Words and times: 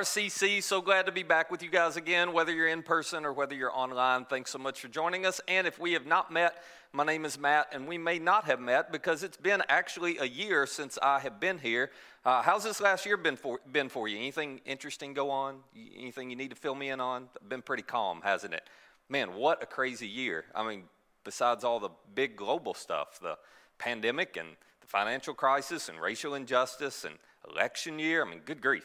RCC. 0.00 0.62
So 0.62 0.82
glad 0.82 1.06
to 1.06 1.12
be 1.12 1.22
back 1.22 1.50
with 1.50 1.62
you 1.62 1.70
guys 1.70 1.96
again, 1.96 2.34
whether 2.34 2.52
you're 2.52 2.68
in 2.68 2.82
person 2.82 3.24
or 3.24 3.32
whether 3.32 3.54
you're 3.54 3.74
online. 3.74 4.26
Thanks 4.26 4.50
so 4.50 4.58
much 4.58 4.78
for 4.78 4.88
joining 4.88 5.24
us. 5.24 5.40
And 5.48 5.66
if 5.66 5.78
we 5.78 5.94
have 5.94 6.04
not 6.04 6.30
met, 6.30 6.62
my 6.92 7.02
name 7.02 7.24
is 7.24 7.38
Matt, 7.38 7.68
and 7.72 7.88
we 7.88 7.96
may 7.96 8.18
not 8.18 8.44
have 8.44 8.60
met 8.60 8.92
because 8.92 9.22
it's 9.22 9.38
been 9.38 9.62
actually 9.70 10.18
a 10.18 10.26
year 10.26 10.66
since 10.66 10.98
I 11.02 11.20
have 11.20 11.40
been 11.40 11.56
here. 11.56 11.90
Uh, 12.26 12.42
how's 12.42 12.62
this 12.62 12.78
last 12.78 13.06
year 13.06 13.16
been 13.16 13.36
for, 13.36 13.58
been 13.72 13.88
for 13.88 14.06
you? 14.06 14.18
Anything 14.18 14.60
interesting 14.66 15.14
go 15.14 15.30
on? 15.30 15.60
Anything 15.98 16.28
you 16.28 16.36
need 16.36 16.50
to 16.50 16.56
fill 16.56 16.74
me 16.74 16.90
in 16.90 17.00
on? 17.00 17.30
Been 17.48 17.62
pretty 17.62 17.82
calm, 17.82 18.20
hasn't 18.22 18.52
it? 18.52 18.68
Man, 19.08 19.32
what 19.34 19.62
a 19.62 19.66
crazy 19.66 20.08
year. 20.08 20.44
I 20.54 20.68
mean, 20.68 20.82
besides 21.24 21.64
all 21.64 21.80
the 21.80 21.90
big 22.14 22.36
global 22.36 22.74
stuff, 22.74 23.18
the 23.18 23.38
pandemic 23.78 24.36
and 24.36 24.48
the 24.82 24.86
financial 24.88 25.32
crisis 25.32 25.88
and 25.88 25.98
racial 25.98 26.34
injustice 26.34 27.06
and 27.06 27.14
election 27.50 27.98
year. 27.98 28.22
I 28.22 28.28
mean, 28.28 28.40
good 28.44 28.60
grief 28.60 28.84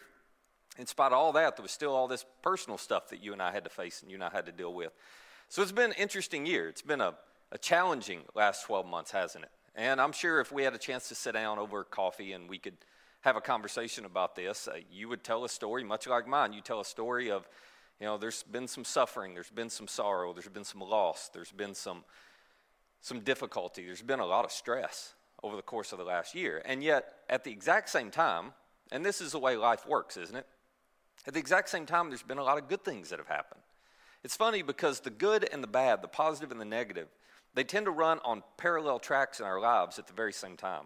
in 0.78 0.86
spite 0.86 1.12
of 1.12 1.18
all 1.18 1.34
that, 1.34 1.58
there 1.58 1.64
was 1.64 1.72
still 1.72 1.94
all 1.94 2.08
this 2.08 2.26
personal 2.42 2.78
stuff 2.78 3.10
that 3.10 3.24
you 3.24 3.34
and 3.34 3.42
I 3.42 3.52
had 3.52 3.64
to 3.66 3.70
face 3.70 4.02
and 4.02 4.10
you 4.10 4.16
and 4.16 4.24
I 4.24 4.30
had 4.30 4.46
to 4.46 4.52
deal 4.52 4.74
with. 4.74 4.94
So 5.50 5.62
it's 5.62 5.72
been 5.72 5.92
an 5.92 5.98
interesting 5.98 6.46
year. 6.46 6.70
It's 6.70 6.82
been 6.82 7.02
a, 7.02 7.14
a 7.52 7.58
challenging 7.58 8.22
last 8.36 8.66
12 8.66 8.86
months, 8.86 9.12
hasn't 9.12 9.44
it? 9.44 9.52
And 9.76 10.00
I'm 10.00 10.12
sure 10.12 10.40
if 10.40 10.52
we 10.52 10.64
had 10.64 10.74
a 10.74 10.78
chance 10.78 11.10
to 11.10 11.16
sit 11.16 11.34
down 11.34 11.60
over 11.60 11.84
coffee 11.84 12.34
and 12.34 12.50
we 12.50 12.58
could 12.58 12.78
have 13.22 13.36
a 13.36 13.42
conversation 13.42 14.06
about 14.06 14.36
this, 14.36 14.68
uh, 14.68 14.78
you 14.92 15.08
would 15.10 15.24
tell 15.24 15.44
a 15.46 15.50
story 15.50 15.84
much 15.84 16.08
like 16.08 16.28
mine. 16.28 16.54
You 16.54 16.62
tell 16.62 16.80
a 16.80 16.86
story 16.86 17.30
of, 17.30 17.48
you 18.00 18.06
know, 18.06 18.18
there's 18.18 18.44
been 18.44 18.68
some 18.68 18.84
suffering, 18.84 19.34
there's 19.34 19.50
been 19.50 19.70
some 19.70 19.88
sorrow, 19.88 20.34
there's 20.34 20.48
been 20.48 20.64
some 20.64 20.82
loss, 20.82 21.30
there's 21.34 21.52
been 21.52 21.76
some, 21.76 22.04
some 23.02 23.20
difficulty, 23.20 23.86
there's 23.86 24.02
been 24.02 24.20
a 24.20 24.26
lot 24.26 24.44
of 24.44 24.52
stress 24.52 25.14
over 25.44 25.56
the 25.56 25.62
course 25.62 25.92
of 25.92 25.98
the 25.98 26.04
last 26.04 26.34
year. 26.34 26.62
And 26.66 26.84
yet, 26.84 27.14
at 27.30 27.44
the 27.44 27.52
exact 27.52 27.90
same 27.90 28.10
time, 28.10 28.54
and 28.92 29.06
this 29.06 29.22
is 29.22 29.34
the 29.34 29.40
way 29.40 29.56
life 29.56 29.88
works, 29.88 30.18
isn't 30.18 30.36
it? 30.36 30.48
At 31.28 31.34
the 31.34 31.40
exact 31.40 31.70
same 31.70 31.86
time, 31.86 32.10
there's 32.10 32.24
been 32.24 32.38
a 32.38 32.44
lot 32.44 32.58
of 32.58 32.68
good 32.68 32.84
things 32.84 33.10
that 33.10 33.20
have 33.20 33.28
happened. 33.28 33.62
It's 34.24 34.36
funny 34.36 34.62
because 34.62 35.00
the 35.00 35.10
good 35.10 35.48
and 35.52 35.64
the 35.64 35.68
bad, 35.68 36.02
the 36.02 36.08
positive 36.08 36.52
and 36.52 36.62
the 36.62 36.66
negative, 36.66 37.08
they 37.54 37.64
tend 37.64 37.86
to 37.86 37.92
run 37.92 38.20
on 38.24 38.44
parallel 38.58 39.00
tracks 39.00 39.40
in 39.40 39.46
our 39.46 39.60
lives 39.60 40.00
at 40.00 40.08
the 40.08 40.14
very 40.14 40.34
same 40.34 40.58
time. 40.58 40.86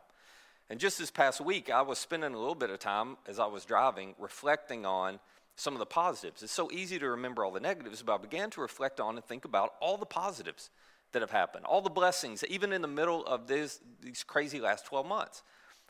And 0.70 0.80
just 0.80 0.98
this 0.98 1.12
past 1.12 1.42
week, 1.42 1.70
I 1.70 1.82
was 1.82 2.00
spending 2.00 2.34
a 2.34 2.38
little 2.38 2.56
bit 2.56 2.70
of 2.70 2.80
time 2.80 3.18
as 3.28 3.40
I 3.40 3.46
was 3.46 3.66
driving 3.66 4.16
reflecting 4.18 4.86
on 4.86 5.20
some 5.56 5.74
of 5.74 5.80
the 5.80 5.86
positives. 5.86 6.44
It's 6.44 6.52
so 6.52 6.72
easy 6.72 6.98
to 7.00 7.10
remember 7.10 7.46
all 7.46 7.52
the 7.52 7.60
negatives, 7.60 8.02
but 8.02 8.16
I 8.16 8.18
began 8.18 8.50
to 8.52 8.62
reflect 8.62 9.00
on 9.00 9.16
and 9.16 9.24
think 9.24 9.46
about 9.46 9.74
all 9.80 9.98
the 9.98 10.06
positives 10.06 10.70
that 11.12 11.22
have 11.22 11.32
happened, 11.32 11.66
all 11.66 11.82
the 11.82 11.90
blessings, 11.90 12.44
even 12.50 12.74
in 12.74 12.82
the 12.82 12.88
middle 12.88 13.26
of 13.26 13.48
this, 13.48 13.80
these 14.02 14.24
crazy 14.24 14.60
last 14.60 14.86
12 14.86 15.06
months. 15.06 15.44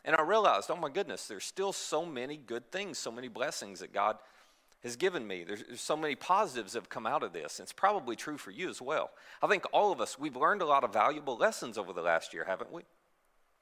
And 0.04 0.14
I 0.14 0.22
realized, 0.22 0.70
oh 0.70 0.76
my 0.76 0.88
goodness, 0.88 1.26
there's 1.26 1.44
still 1.44 1.72
so 1.72 2.04
many 2.04 2.36
good 2.36 2.70
things, 2.70 2.98
so 2.98 3.10
many 3.10 3.26
blessings 3.26 3.80
that 3.80 3.92
God 3.92 4.18
has 4.82 4.96
given 4.96 5.26
me. 5.26 5.44
There's, 5.44 5.62
there's, 5.64 5.80
so 5.80 5.96
many 5.96 6.14
positives 6.14 6.72
that 6.72 6.80
have 6.80 6.88
come 6.88 7.06
out 7.06 7.22
of 7.22 7.32
this. 7.32 7.60
It's 7.60 7.72
probably 7.72 8.16
true 8.16 8.38
for 8.38 8.50
you 8.50 8.68
as 8.68 8.80
well. 8.80 9.10
I 9.42 9.46
think 9.46 9.64
all 9.72 9.92
of 9.92 10.00
us, 10.00 10.18
we've 10.18 10.36
learned 10.36 10.62
a 10.62 10.66
lot 10.66 10.84
of 10.84 10.92
valuable 10.92 11.36
lessons 11.36 11.78
over 11.78 11.92
the 11.92 12.02
last 12.02 12.32
year, 12.34 12.44
haven't 12.44 12.72
we? 12.72 12.82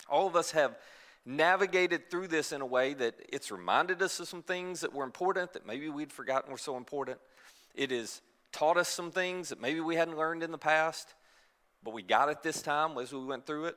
All 0.08 0.26
of 0.26 0.36
us 0.36 0.50
have 0.50 0.76
navigated 1.25 2.10
through 2.10 2.28
this 2.28 2.52
in 2.52 2.60
a 2.60 2.66
way 2.66 2.94
that 2.94 3.14
it's 3.32 3.50
reminded 3.50 4.02
us 4.02 4.20
of 4.20 4.28
some 4.28 4.42
things 4.42 4.80
that 4.80 4.92
were 4.92 5.04
important 5.04 5.52
that 5.54 5.66
maybe 5.66 5.88
we'd 5.88 6.12
forgotten 6.12 6.50
were 6.50 6.58
so 6.58 6.76
important. 6.76 7.19
It 7.75 7.91
has 7.91 8.20
taught 8.52 8.76
us 8.76 8.88
some 8.88 9.10
things 9.10 9.48
that 9.48 9.60
maybe 9.60 9.81
we 9.81 9.96
hadn't 9.96 10.19
learned 10.19 10.42
in 10.42 10.52
the 10.52 10.58
past, 10.58 11.14
but 11.82 11.94
we 11.94 12.02
got 12.02 12.28
it 12.28 12.42
this 12.42 12.60
time 12.62 12.96
as 12.98 13.12
we 13.12 13.25
went 13.25 13.46
through 13.46 13.66
it. 13.66 13.76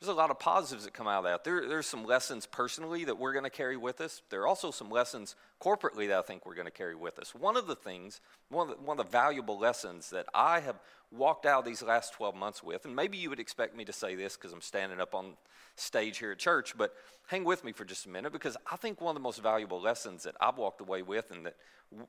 There's 0.00 0.10
a 0.10 0.14
lot 0.14 0.30
of 0.30 0.38
positives 0.38 0.84
that 0.84 0.92
come 0.92 1.08
out 1.08 1.18
of 1.18 1.24
that. 1.24 1.44
There, 1.44 1.66
there's 1.66 1.86
some 1.86 2.04
lessons 2.04 2.44
personally 2.44 3.04
that 3.04 3.18
we're 3.18 3.32
going 3.32 3.44
to 3.44 3.50
carry 3.50 3.78
with 3.78 4.02
us. 4.02 4.20
There 4.28 4.42
are 4.42 4.46
also 4.46 4.70
some 4.70 4.90
lessons 4.90 5.36
corporately 5.58 6.08
that 6.08 6.18
I 6.18 6.22
think 6.22 6.44
we're 6.44 6.54
going 6.54 6.66
to 6.66 6.70
carry 6.70 6.94
with 6.94 7.18
us. 7.18 7.34
One 7.34 7.56
of 7.56 7.66
the 7.66 7.76
things, 7.76 8.20
one 8.50 8.68
of 8.68 8.76
the, 8.76 8.82
one 8.82 9.00
of 9.00 9.06
the 9.06 9.10
valuable 9.10 9.58
lessons 9.58 10.10
that 10.10 10.26
I 10.34 10.60
have 10.60 10.76
walked 11.10 11.46
out 11.46 11.64
these 11.64 11.82
last 11.82 12.12
12 12.12 12.34
months 12.34 12.62
with, 12.62 12.84
and 12.84 12.94
maybe 12.94 13.16
you 13.16 13.30
would 13.30 13.40
expect 13.40 13.74
me 13.74 13.86
to 13.86 13.92
say 13.92 14.14
this 14.14 14.36
because 14.36 14.52
I'm 14.52 14.60
standing 14.60 15.00
up 15.00 15.14
on 15.14 15.32
stage 15.76 16.18
here 16.18 16.32
at 16.32 16.38
church, 16.38 16.76
but 16.76 16.94
hang 17.28 17.44
with 17.44 17.64
me 17.64 17.72
for 17.72 17.86
just 17.86 18.04
a 18.04 18.10
minute 18.10 18.32
because 18.32 18.56
I 18.70 18.76
think 18.76 19.00
one 19.00 19.16
of 19.16 19.20
the 19.20 19.24
most 19.24 19.42
valuable 19.42 19.80
lessons 19.80 20.24
that 20.24 20.34
I've 20.40 20.58
walked 20.58 20.82
away 20.82 21.00
with 21.00 21.30
and 21.30 21.46
that 21.46 21.56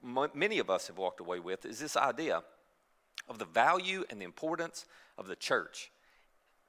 m- 0.03 0.31
many 0.33 0.59
of 0.59 0.69
us 0.69 0.87
have 0.87 0.97
walked 0.97 1.21
away 1.21 1.39
with 1.39 1.65
is 1.65 1.79
this 1.79 1.95
idea 1.95 2.43
of 3.29 3.39
the 3.39 3.45
value 3.45 4.03
and 4.09 4.19
the 4.19 4.25
importance 4.25 4.85
of 5.17 5.27
the 5.27 5.35
church 5.37 5.89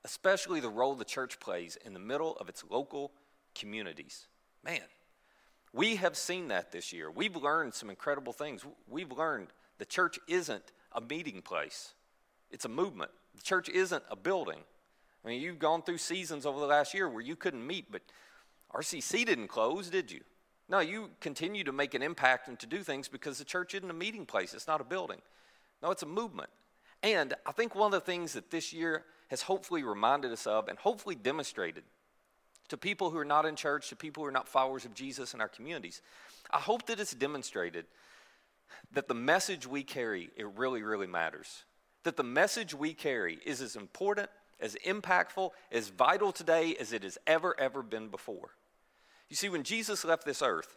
especially 0.04 0.60
the 0.60 0.68
role 0.68 0.94
the 0.94 1.04
church 1.04 1.40
plays 1.40 1.76
in 1.84 1.92
the 1.92 2.00
middle 2.00 2.36
of 2.36 2.48
its 2.48 2.64
local 2.68 3.12
communities. 3.54 4.26
Man, 4.64 4.80
we 5.72 5.96
have 5.96 6.16
seen 6.16 6.48
that 6.48 6.72
this 6.72 6.92
year. 6.92 7.10
We've 7.10 7.36
learned 7.36 7.74
some 7.74 7.90
incredible 7.90 8.32
things. 8.32 8.64
We've 8.88 9.12
learned 9.12 9.48
the 9.78 9.84
church 9.84 10.18
isn't 10.28 10.72
a 10.92 11.00
meeting 11.00 11.42
place, 11.42 11.94
it's 12.50 12.64
a 12.64 12.68
movement. 12.68 13.10
The 13.34 13.42
church 13.42 13.68
isn't 13.68 14.02
a 14.10 14.16
building. 14.16 14.58
I 15.24 15.28
mean, 15.28 15.40
you've 15.40 15.58
gone 15.58 15.82
through 15.82 15.98
seasons 15.98 16.44
over 16.44 16.58
the 16.58 16.66
last 16.66 16.92
year 16.94 17.08
where 17.08 17.20
you 17.20 17.36
couldn't 17.36 17.64
meet, 17.64 17.92
but 17.92 18.02
RCC 18.74 19.24
didn't 19.26 19.48
close, 19.48 19.90
did 19.90 20.10
you? 20.10 20.20
No, 20.68 20.80
you 20.80 21.10
continue 21.20 21.64
to 21.64 21.72
make 21.72 21.94
an 21.94 22.02
impact 22.02 22.48
and 22.48 22.58
to 22.58 22.66
do 22.66 22.82
things 22.82 23.08
because 23.08 23.38
the 23.38 23.44
church 23.44 23.74
isn't 23.74 23.90
a 23.90 23.94
meeting 23.94 24.26
place, 24.26 24.54
it's 24.54 24.66
not 24.66 24.80
a 24.80 24.84
building. 24.84 25.20
No, 25.82 25.90
it's 25.90 26.02
a 26.02 26.06
movement. 26.06 26.50
And 27.02 27.34
I 27.46 27.52
think 27.52 27.74
one 27.74 27.86
of 27.86 28.00
the 28.00 28.04
things 28.04 28.32
that 28.32 28.50
this 28.50 28.72
year 28.72 29.04
has 29.28 29.42
hopefully 29.42 29.82
reminded 29.82 30.32
us 30.32 30.46
of 30.46 30.68
and 30.68 30.78
hopefully 30.78 31.14
demonstrated 31.14 31.84
to 32.68 32.76
people 32.76 33.10
who 33.10 33.18
are 33.18 33.24
not 33.24 33.46
in 33.46 33.56
church, 33.56 33.88
to 33.88 33.96
people 33.96 34.22
who 34.22 34.28
are 34.28 34.32
not 34.32 34.48
followers 34.48 34.84
of 34.84 34.94
Jesus 34.94 35.34
in 35.34 35.40
our 35.40 35.48
communities, 35.48 36.02
I 36.50 36.58
hope 36.58 36.86
that 36.86 37.00
it's 37.00 37.14
demonstrated 37.14 37.86
that 38.92 39.08
the 39.08 39.14
message 39.14 39.66
we 39.66 39.82
carry, 39.82 40.30
it 40.36 40.46
really, 40.56 40.82
really 40.82 41.06
matters. 41.06 41.64
That 42.04 42.16
the 42.16 42.22
message 42.22 42.74
we 42.74 42.94
carry 42.94 43.38
is 43.44 43.60
as 43.60 43.76
important, 43.76 44.28
as 44.60 44.76
impactful, 44.86 45.50
as 45.72 45.88
vital 45.88 46.32
today 46.32 46.76
as 46.78 46.92
it 46.92 47.02
has 47.02 47.18
ever, 47.26 47.58
ever 47.58 47.82
been 47.82 48.08
before. 48.08 48.50
You 49.28 49.36
see, 49.36 49.48
when 49.48 49.62
Jesus 49.62 50.04
left 50.04 50.24
this 50.24 50.42
earth, 50.42 50.76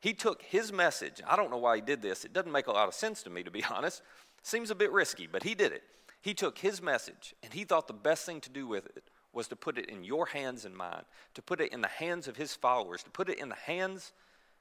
he 0.00 0.12
took 0.12 0.42
his 0.42 0.72
message. 0.72 1.20
I 1.26 1.36
don't 1.36 1.50
know 1.50 1.58
why 1.58 1.76
he 1.76 1.82
did 1.82 2.02
this. 2.02 2.24
It 2.24 2.32
doesn't 2.32 2.52
make 2.52 2.68
a 2.68 2.72
lot 2.72 2.88
of 2.88 2.94
sense 2.94 3.22
to 3.24 3.30
me, 3.30 3.42
to 3.42 3.50
be 3.50 3.64
honest. 3.70 4.02
Seems 4.42 4.70
a 4.70 4.74
bit 4.74 4.92
risky, 4.92 5.26
but 5.26 5.42
he 5.42 5.54
did 5.54 5.72
it. 5.72 5.82
He 6.20 6.34
took 6.34 6.58
his 6.58 6.82
message 6.82 7.34
and 7.42 7.52
he 7.52 7.64
thought 7.64 7.86
the 7.86 7.92
best 7.92 8.26
thing 8.26 8.40
to 8.42 8.50
do 8.50 8.66
with 8.66 8.86
it 8.86 9.04
was 9.32 9.48
to 9.48 9.56
put 9.56 9.78
it 9.78 9.86
in 9.86 10.04
your 10.04 10.26
hands 10.26 10.64
and 10.64 10.76
mine, 10.76 11.04
to 11.34 11.42
put 11.42 11.60
it 11.60 11.72
in 11.72 11.80
the 11.80 11.88
hands 11.88 12.26
of 12.26 12.36
his 12.36 12.54
followers, 12.54 13.02
to 13.02 13.10
put 13.10 13.28
it 13.28 13.38
in 13.38 13.48
the 13.48 13.54
hands 13.54 14.12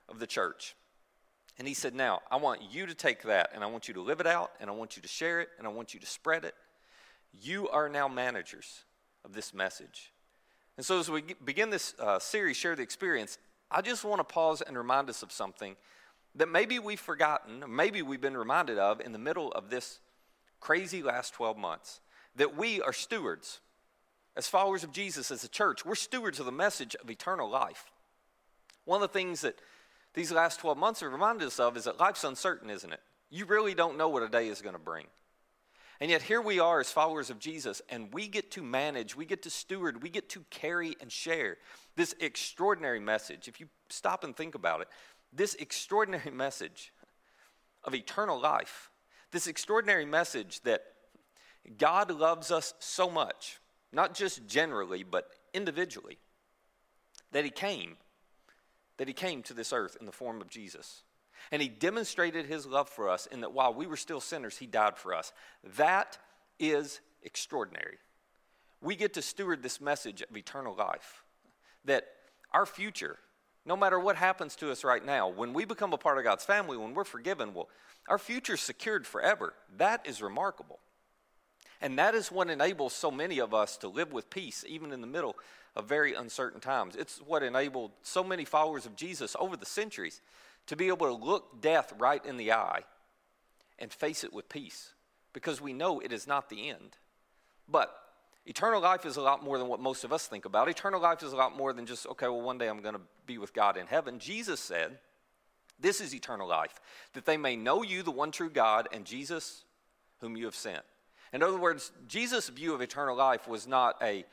of 0.09 0.19
the 0.19 0.27
church. 0.27 0.75
And 1.57 1.68
he 1.68 1.74
said, 1.74 1.95
Now, 1.95 2.21
I 2.30 2.36
want 2.36 2.62
you 2.69 2.86
to 2.86 2.94
take 2.94 3.24
that 3.24 3.51
and 3.54 3.63
I 3.63 3.68
want 3.68 3.88
you 3.88 3.94
to 3.95 4.01
live 4.01 4.19
it 4.19 4.27
out 4.27 4.51
and 4.59 4.69
I 4.69 4.74
want 4.74 4.95
you 4.95 5.01
to 5.01 5.07
share 5.07 5.42
it 5.42 5.50
and 5.57 5.65
I 5.65 5.71
want 5.71 5.94
you 5.94 6.00
to 6.00 6.06
spread 6.06 6.45
it. 6.45 6.54
You 7.33 7.68
are 7.69 7.89
now 7.89 8.07
managers 8.07 8.83
of 9.25 9.33
this 9.33 9.54
message. 9.54 10.12
And 10.77 10.86
so, 10.86 11.00
as 11.00 11.09
we 11.09 11.24
begin 11.44 11.71
this 11.71 11.95
uh, 12.00 12.19
series, 12.19 12.56
Share 12.56 12.75
the 12.75 12.83
Experience, 12.83 13.39
I 13.71 13.81
just 13.81 14.06
want 14.06 14.19
to 14.19 14.24
pause 14.24 14.62
and 14.62 14.77
remind 14.77 15.09
us 15.09 15.24
of 15.24 15.31
something 15.31 15.75
that 16.36 16.48
maybe 16.48 16.77
we've 16.77 17.00
forgotten, 17.00 17.63
maybe 17.68 18.04
we've 18.04 18.21
been 18.21 18.38
reminded 18.38 18.77
of 18.77 19.01
in 19.01 19.12
the 19.12 19.19
middle 19.19 19.51
of 19.54 19.71
this 19.71 20.00
crazy 20.59 21.04
last 21.04 21.33
12 21.33 21.57
months 21.57 22.01
that 22.36 22.56
we 22.56 22.81
are 22.81 22.94
stewards. 22.94 23.59
As 24.36 24.48
followers 24.48 24.83
of 24.83 24.92
Jesus, 24.92 25.31
as 25.31 25.44
a 25.44 25.50
church, 25.50 25.86
we're 25.86 25.95
stewards 25.95 26.39
of 26.39 26.45
the 26.45 26.51
message 26.51 26.95
of 26.95 27.09
eternal 27.09 27.50
life. 27.50 27.92
One 28.86 29.01
of 29.01 29.09
the 29.09 29.19
things 29.19 29.42
that 29.42 29.59
these 30.13 30.31
last 30.31 30.59
12 30.59 30.77
months 30.77 31.01
have 31.01 31.12
reminded 31.12 31.48
us 31.48 31.59
of 31.59 31.75
is 31.75 31.86
that 31.86 32.00
life's 32.00 32.24
uncertain, 32.24 32.69
isn't 32.69 32.94
it? 32.94 33.01
You 33.30 33.45
really 33.45 33.74
don't 33.74 33.98
know 33.98 34.09
what 34.09 34.24
a 34.24 34.30
day 34.30 34.48
is 34.48 34.62
going 34.62 34.75
to 34.75 34.80
bring. 34.80 35.07
And 36.00 36.12
yet, 36.12 36.21
here 36.21 36.42
we 36.42 36.59
are 36.59 36.80
as 36.80 36.92
followers 36.92 37.31
of 37.31 37.39
Jesus, 37.39 37.81
and 37.89 38.13
we 38.13 38.27
get 38.27 38.51
to 38.51 38.62
manage, 38.62 39.15
we 39.15 39.25
get 39.25 39.42
to 39.44 39.50
steward, 39.50 40.04
we 40.04 40.09
get 40.09 40.30
to 40.30 40.45
carry 40.51 40.95
and 41.01 41.12
share 41.12 41.57
this 41.95 42.13
extraordinary 42.19 43.00
message. 43.00 43.48
If 43.48 43.59
you 43.59 43.68
stop 43.89 44.24
and 44.24 44.36
think 44.36 44.54
about 44.54 44.81
it, 44.81 44.89
this 45.33 45.56
extraordinary 45.56 46.31
message 46.33 46.94
of 47.83 47.95
eternal 47.95 48.39
life 48.39 48.92
this 49.31 49.47
extraordinary 49.47 50.06
message 50.06 50.62
that 50.62 50.83
God 51.77 52.12
loves 52.12 52.51
us 52.51 52.74
so 52.79 53.09
much, 53.09 53.59
not 53.91 54.13
just 54.13 54.47
generally, 54.47 55.03
but 55.03 55.29
individually, 55.53 56.18
that 57.31 57.44
He 57.44 57.51
came, 57.51 57.97
that 58.97 59.07
He 59.07 59.13
came 59.13 59.44
to 59.44 59.53
this 59.53 59.74
earth 59.74 59.97
in 60.00 60.06
the 60.06 60.12
form 60.12 60.41
of 60.41 60.50
Jesus. 60.50 61.03
And 61.51 61.62
He 61.62 61.68
demonstrated 61.68 62.45
His 62.45 62.65
love 62.65 62.89
for 62.89 63.09
us 63.09 63.25
in 63.25 63.41
that 63.41 63.53
while 63.53 63.74
we 63.74 63.85
were 63.85 63.97
still 63.97 64.21
sinners, 64.21 64.57
He 64.57 64.65
died 64.65 64.97
for 64.97 65.13
us. 65.13 65.33
That 65.75 66.18
is 66.59 67.01
extraordinary. 67.21 67.97
We 68.81 68.95
get 68.95 69.13
to 69.15 69.21
steward 69.21 69.63
this 69.63 69.81
message 69.81 70.21
of 70.21 70.35
eternal 70.35 70.75
life, 70.75 71.23
that 71.85 72.07
our 72.53 72.65
future, 72.65 73.18
no 73.65 73.75
matter 73.75 74.00
what 74.00 74.15
happens 74.15 74.56
to 74.57 74.71
us 74.71 74.83
right 74.83 75.06
now, 75.06 75.27
when 75.27 75.53
we 75.53 75.65
become 75.65 75.94
a 75.94 75.97
part 75.97 76.18
of 76.18 76.23
God's 76.23 76.45
family, 76.45 76.77
when 76.77 76.94
we're 76.94 77.03
forgiven, 77.03 77.53
well, 77.53 77.69
our 78.07 78.18
future 78.18 78.54
is 78.54 78.62
secured 78.62 79.06
forever. 79.06 79.54
That 79.77 80.06
is 80.07 80.21
remarkable. 80.21 80.80
And 81.81 82.00
that 82.00 82.15
is 82.15 82.31
what 82.31 82.50
enables 82.50 82.94
so 82.94 83.12
many 83.12 83.39
of 83.39 83.54
us 83.54 83.77
to 83.77 83.88
live 83.88 84.12
with 84.12 84.30
peace, 84.30 84.65
even 84.68 84.92
in 84.92 85.01
the 85.01 85.07
middle 85.07 85.36
of 85.75 85.86
very 85.86 86.13
uncertain 86.13 86.59
times. 86.59 86.95
It's 86.95 87.19
what 87.19 87.44
enabled 87.44 87.92
so 88.01 88.24
many 88.24 88.45
followers 88.45 88.86
of 88.86 88.95
Jesus 88.95 89.36
over 89.39 89.56
the 89.56 89.65
centuries 89.65 90.21
to 90.68 90.75
be 90.75 90.88
able 90.88 91.07
to 91.07 91.25
look 91.25 91.62
death 91.62 91.94
right 91.98 92.25
in 92.25 92.38
the 92.38 92.51
eye 92.51 92.83
and 93.77 93.94
face 93.94 94.24
it 94.24 94.33
with 94.33 94.50
peace 94.50 94.94
because 95.33 95.62
we 95.62 95.74
know 95.74 96.00
it 96.00 96.12
is 96.12 96.25
not 96.25 96.50
the 96.50 96.69
end. 96.69 96.98
But 97.69 97.94
eternal 98.48 98.81
life 98.81 99.06
is 99.06 99.18
a 99.18 99.21
lot 99.21 99.44
more 99.44 99.59
than 99.59 99.68
what 99.68 99.80
most 99.80 100.04
of 100.04 100.12
us 100.12 100.25
think 100.25 100.45
about. 100.45 100.69
Eternal 100.69 101.00
life 101.00 101.21
is 101.21 101.31
a 101.31 101.36
lot 101.36 101.56
more 101.56 101.74
than 101.74 101.86
just, 101.86 102.07
okay, 102.07 102.27
well, 102.27 102.42
one 102.42 102.57
day 102.57 102.68
I'm 102.68 102.81
going 102.81 102.95
to 102.95 103.01
be 103.27 103.38
with 103.38 103.54
God 103.54 103.77
in 103.77 103.86
heaven. 103.86 104.18
Jesus 104.18 104.59
said, 104.59 104.98
This 105.79 106.01
is 106.01 106.15
eternal 106.15 106.47
life, 106.47 106.79
that 107.13 107.25
they 107.25 107.38
may 107.38 107.56
know 107.56 107.83
you, 107.83 108.03
the 108.03 108.12
one 108.12 108.31
true 108.31 108.50
God, 108.50 108.88
and 108.91 109.06
Jesus, 109.06 109.63
whom 110.19 110.35
you 110.35 110.45
have 110.45 110.56
sent. 110.56 110.83
In 111.33 111.44
other 111.44 111.57
words, 111.57 111.91
Jesus' 112.07 112.50
view 112.50 112.74
of 112.74 112.81
eternal 112.81 113.15
life 113.15 113.47
was 113.47 113.68
not 113.68 113.95
a 114.01 114.25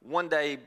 one 0.00 0.28
day 0.28 0.58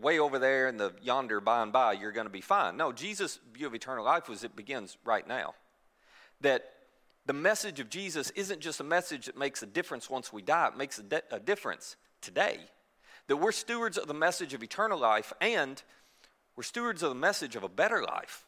way 0.00 0.18
over 0.18 0.38
there 0.38 0.68
in 0.68 0.76
the 0.76 0.92
yonder 1.02 1.40
by 1.40 1.62
and 1.62 1.72
by 1.72 1.92
you're 1.92 2.12
going 2.12 2.26
to 2.26 2.32
be 2.32 2.40
fine. 2.40 2.76
No, 2.76 2.92
Jesus' 2.92 3.38
view 3.52 3.66
of 3.66 3.74
eternal 3.74 4.04
life 4.04 4.28
was 4.28 4.42
it 4.42 4.56
begins 4.56 4.96
right 5.04 5.26
now. 5.26 5.54
That 6.40 6.64
the 7.26 7.32
message 7.32 7.80
of 7.80 7.88
Jesus 7.88 8.30
isn't 8.30 8.60
just 8.60 8.80
a 8.80 8.84
message 8.84 9.26
that 9.26 9.38
makes 9.38 9.62
a 9.62 9.66
difference 9.66 10.10
once 10.10 10.32
we 10.32 10.42
die, 10.42 10.68
it 10.68 10.76
makes 10.76 10.98
a, 10.98 11.02
de- 11.02 11.22
a 11.30 11.40
difference 11.40 11.96
today. 12.20 12.58
That 13.28 13.36
we're 13.36 13.52
stewards 13.52 13.96
of 13.96 14.08
the 14.08 14.14
message 14.14 14.52
of 14.52 14.62
eternal 14.62 14.98
life 14.98 15.32
and 15.40 15.82
we're 16.56 16.64
stewards 16.64 17.02
of 17.02 17.08
the 17.10 17.14
message 17.14 17.56
of 17.56 17.62
a 17.62 17.68
better 17.68 18.02
life. 18.02 18.43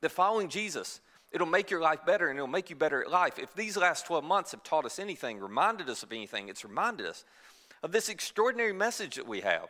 That 0.00 0.10
following 0.10 0.48
Jesus, 0.48 1.00
it'll 1.32 1.46
make 1.46 1.70
your 1.70 1.80
life 1.80 2.04
better 2.06 2.28
and 2.28 2.38
it'll 2.38 2.48
make 2.48 2.70
you 2.70 2.76
better 2.76 3.02
at 3.02 3.10
life. 3.10 3.38
If 3.38 3.54
these 3.54 3.76
last 3.76 4.06
12 4.06 4.24
months 4.24 4.52
have 4.52 4.62
taught 4.62 4.84
us 4.84 4.98
anything, 4.98 5.38
reminded 5.38 5.88
us 5.88 6.02
of 6.02 6.12
anything, 6.12 6.48
it's 6.48 6.64
reminded 6.64 7.06
us 7.06 7.24
of 7.82 7.92
this 7.92 8.08
extraordinary 8.08 8.72
message 8.72 9.16
that 9.16 9.26
we 9.26 9.40
have 9.40 9.68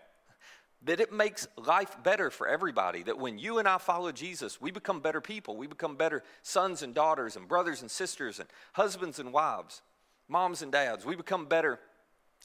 that 0.85 1.01
it 1.01 1.13
makes 1.13 1.49
life 1.57 1.97
better 2.03 2.31
for 2.31 2.47
everybody. 2.47 3.03
That 3.03 3.19
when 3.19 3.39
you 3.39 3.59
and 3.59 3.67
I 3.67 3.79
follow 3.79 4.13
Jesus, 4.13 4.61
we 4.61 4.71
become 4.71 5.01
better 5.01 5.21
people. 5.21 5.57
We 5.57 5.67
become 5.67 5.97
better 5.97 6.23
sons 6.43 6.83
and 6.83 6.95
daughters, 6.95 7.37
and 7.37 7.49
brothers 7.49 7.83
and 7.83 7.91
sisters, 7.91 8.39
and 8.39 8.49
husbands 8.75 9.19
and 9.19 9.33
wives, 9.33 9.83
moms 10.29 10.63
and 10.63 10.71
dads. 10.71 11.05
We 11.05 11.17
become 11.17 11.47
better 11.47 11.81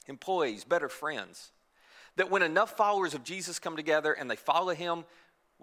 employees, 0.08 0.64
better 0.64 0.88
friends. 0.88 1.52
That 2.16 2.30
when 2.30 2.42
enough 2.42 2.76
followers 2.76 3.14
of 3.14 3.24
Jesus 3.24 3.58
come 3.58 3.76
together 3.76 4.12
and 4.12 4.30
they 4.30 4.36
follow 4.36 4.74
him 4.74 5.04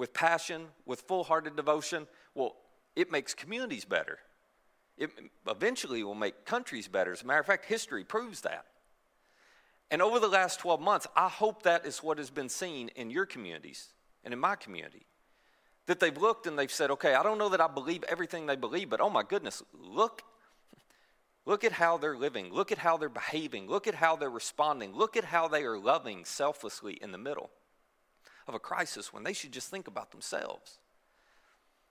with 0.01 0.15
passion, 0.15 0.63
with 0.87 1.01
full 1.01 1.23
hearted 1.23 1.55
devotion, 1.55 2.07
well, 2.33 2.55
it 2.95 3.11
makes 3.11 3.35
communities 3.35 3.85
better. 3.85 4.17
It 4.97 5.11
eventually 5.47 6.03
will 6.03 6.15
make 6.15 6.43
countries 6.43 6.87
better. 6.87 7.11
As 7.11 7.21
a 7.21 7.27
matter 7.27 7.39
of 7.39 7.45
fact, 7.45 7.65
history 7.65 8.03
proves 8.03 8.41
that. 8.41 8.65
And 9.91 10.01
over 10.01 10.19
the 10.19 10.27
last 10.27 10.59
12 10.59 10.81
months, 10.81 11.05
I 11.15 11.29
hope 11.29 11.61
that 11.63 11.85
is 11.85 11.99
what 11.99 12.17
has 12.17 12.31
been 12.31 12.49
seen 12.49 12.89
in 12.95 13.11
your 13.11 13.27
communities 13.27 13.89
and 14.23 14.33
in 14.33 14.39
my 14.39 14.55
community. 14.55 15.05
That 15.85 15.99
they've 15.99 16.17
looked 16.17 16.47
and 16.47 16.57
they've 16.57 16.71
said, 16.71 16.89
okay, 16.89 17.13
I 17.13 17.21
don't 17.21 17.37
know 17.37 17.49
that 17.49 17.61
I 17.61 17.67
believe 17.67 18.03
everything 18.09 18.47
they 18.47 18.55
believe, 18.55 18.89
but 18.89 19.01
oh 19.01 19.09
my 19.11 19.21
goodness, 19.21 19.61
look, 19.71 20.23
look 21.45 21.63
at 21.63 21.73
how 21.73 21.99
they're 21.99 22.17
living. 22.17 22.51
Look 22.51 22.71
at 22.71 22.79
how 22.79 22.97
they're 22.97 23.07
behaving. 23.07 23.67
Look 23.67 23.85
at 23.85 23.93
how 23.93 24.15
they're 24.15 24.31
responding. 24.31 24.95
Look 24.95 25.15
at 25.15 25.25
how 25.25 25.47
they 25.47 25.61
are 25.61 25.77
loving 25.77 26.25
selflessly 26.25 26.93
in 26.93 27.11
the 27.11 27.19
middle 27.19 27.51
of 28.47 28.53
a 28.53 28.59
crisis 28.59 29.13
when 29.13 29.23
they 29.23 29.33
should 29.33 29.51
just 29.51 29.69
think 29.69 29.87
about 29.87 30.11
themselves. 30.11 30.79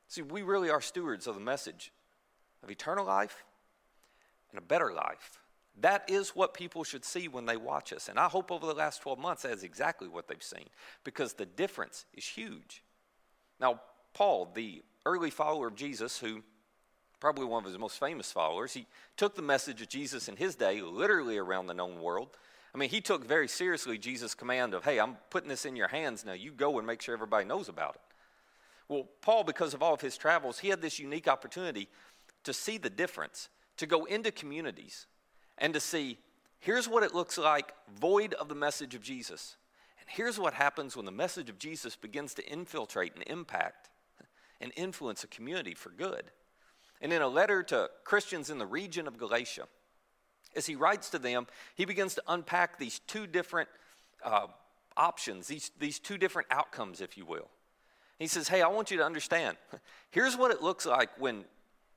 See, 0.09 0.23
we 0.23 0.43
really 0.43 0.71
are 0.71 0.81
stewards 0.81 1.27
of 1.27 1.35
the 1.35 1.41
message 1.41 1.93
of 2.63 2.71
eternal 2.71 3.07
life 3.07 3.45
and 4.51 4.59
a 4.59 4.63
better 4.63 4.93
life. 4.93 5.39
That 5.81 6.11
is 6.11 6.31
what 6.31 6.53
people 6.53 6.85
should 6.85 7.05
see 7.05 7.29
when 7.29 7.47
they 7.47 7.57
watch 7.57 7.93
us. 7.93 8.09
And 8.09 8.19
I 8.19 8.29
hope 8.29 8.51
over 8.51 8.67
the 8.67 8.75
last 8.75 9.03
12 9.03 9.19
months 9.19 9.43
that 9.43 9.53
is 9.53 9.63
exactly 9.63 10.09
what 10.09 10.29
they've 10.29 10.43
seen 10.43 10.69
because 11.05 11.35
the 11.35 11.47
difference 11.47 12.05
is 12.13 12.27
huge. 12.27 12.83
Now, 13.61 13.81
Paul, 14.13 14.51
the 14.55 14.83
early 15.07 15.31
follower 15.31 15.69
of 15.69 15.77
Jesus, 15.77 16.19
who 16.19 16.43
probably 17.21 17.45
one 17.45 17.63
of 17.63 17.69
his 17.69 17.79
most 17.79 18.01
famous 18.01 18.33
followers, 18.33 18.73
he 18.73 18.87
took 19.17 19.37
the 19.37 19.43
message 19.43 19.83
of 19.83 19.89
Jesus 19.89 20.29
in 20.29 20.37
his 20.37 20.55
day 20.55 20.81
literally 20.81 21.37
around 21.37 21.67
the 21.67 21.75
known 21.75 22.01
world. 22.01 22.37
I 22.75 22.79
mean, 22.79 22.91
he 22.91 23.01
took 23.01 23.25
very 23.25 23.49
seriously 23.49 23.99
Jesus' 23.99 24.35
command 24.35 24.75
of, 24.75 24.85
hey, 24.85 25.01
I'm 25.01 25.17
putting 25.29 25.49
this 25.49 25.65
in 25.65 25.75
your 25.75 25.89
hands 25.89 26.25
now. 26.25 26.33
You 26.33 26.53
go 26.53 26.79
and 26.79 26.87
make 26.87 27.03
sure 27.03 27.15
everybody 27.15 27.45
knows 27.45 27.69
about 27.69 27.97
it. 27.97 28.01
Well, 28.89 29.09
Paul, 29.23 29.45
because 29.45 29.75
of 29.75 29.83
all 29.83 29.95
of 29.95 30.01
his 30.01 30.17
travels, 30.17 30.59
he 30.59 30.69
had 30.69 30.83
this 30.83 30.99
unique 30.99 31.29
opportunity 31.29 31.89
to 32.45 32.53
see 32.53 32.79
the 32.79 32.91
difference, 32.91 33.49
to 33.77 33.87
go 33.87 34.05
into 34.05 34.31
communities 34.31 35.07
and 35.59 35.75
to 35.75 35.81
see 35.81 36.19
here's 36.59 36.89
what 36.89 37.03
it 37.03 37.15
looks 37.15 37.39
like 37.39 37.73
void 37.99 38.35
of 38.35 38.49
the 38.49 38.55
message 38.55 38.95
of 38.95 39.03
Jesus. 39.03 39.57
And 39.99 40.09
here's 40.09 40.39
what 40.39 40.55
happens 40.55 40.97
when 40.97 41.07
the 41.07 41.13
message 41.13 41.51
of 41.51 41.59
Jesus 41.59 41.97
begins 41.97 42.35
to 42.35 42.47
infiltrate 42.49 43.15
and 43.15 43.25
impact 43.27 43.91
and 44.61 44.73
influence 44.77 45.25
a 45.25 45.29
community 45.29 45.75
for 45.75 45.91
good. 45.91 46.25
And 47.01 47.13
in 47.13 47.23
a 47.23 47.29
letter 47.29 47.63
to 47.65 47.91
Christians 48.05 48.51
in 48.51 48.59
the 48.59 48.67
region 48.67 49.09
of 49.09 49.19
Galatia, 49.19 49.67
as 50.57 50.67
he 50.67 50.75
writes 50.75 51.11
to 51.11 51.19
them, 51.19 51.47
he 51.75 51.85
begins 51.85 52.15
to 52.15 52.23
unpack 52.29 52.79
these 52.79 53.01
two 53.01 53.27
different 53.27 53.69
uh, 54.25 54.47
options, 54.97 55.47
these, 55.47 55.71
these 55.79 55.99
two 55.99 56.19
different 56.19 56.49
outcomes, 56.51 57.01
if 57.01 57.17
you 57.17 57.25
will. 57.25 57.49
He 58.19 58.27
says, 58.27 58.49
Hey, 58.49 58.63
I 58.63 58.69
want 58.69 58.91
you 58.91 58.99
to 58.99 59.05
understand. 59.05 59.57
Here's 60.11 60.37
what 60.37 60.51
it 60.51 60.63
looks 60.63 60.87
like 60.87 61.11
when 61.19 61.45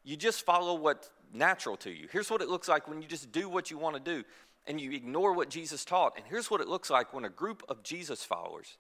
you 0.03 0.15
just 0.15 0.45
follow 0.45 0.75
what's 0.75 1.09
natural 1.33 1.75
to 1.77 1.89
you. 1.89 2.07
Here's 2.11 2.29
what 2.29 2.41
it 2.41 2.49
looks 2.49 2.67
like 2.67 2.87
when 2.87 3.01
you 3.01 3.07
just 3.07 3.31
do 3.31 3.49
what 3.49 3.71
you 3.71 3.77
want 3.77 3.95
to 3.95 4.01
do 4.01 4.23
and 4.65 4.79
you 4.79 4.91
ignore 4.91 5.33
what 5.33 5.49
Jesus 5.49 5.83
taught. 5.83 6.13
And 6.15 6.25
here's 6.27 6.49
what 6.49 6.61
it 6.61 6.67
looks 6.67 6.89
like 6.89 7.13
when 7.13 7.25
a 7.25 7.29
group 7.29 7.63
of 7.67 7.83
Jesus 7.83 8.23
followers 8.23 8.77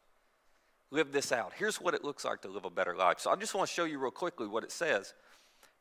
live 0.91 1.11
this 1.11 1.31
out. 1.31 1.51
Here's 1.57 1.81
what 1.81 1.93
it 1.93 2.03
looks 2.03 2.23
like 2.23 2.41
to 2.41 2.47
live 2.47 2.65
a 2.65 2.69
better 2.69 2.95
life. 2.95 3.19
So 3.19 3.31
I 3.31 3.35
just 3.35 3.55
want 3.55 3.67
to 3.67 3.73
show 3.73 3.85
you 3.85 3.99
real 3.99 4.11
quickly 4.11 4.47
what 4.47 4.63
it 4.63 4.71
says 4.71 5.13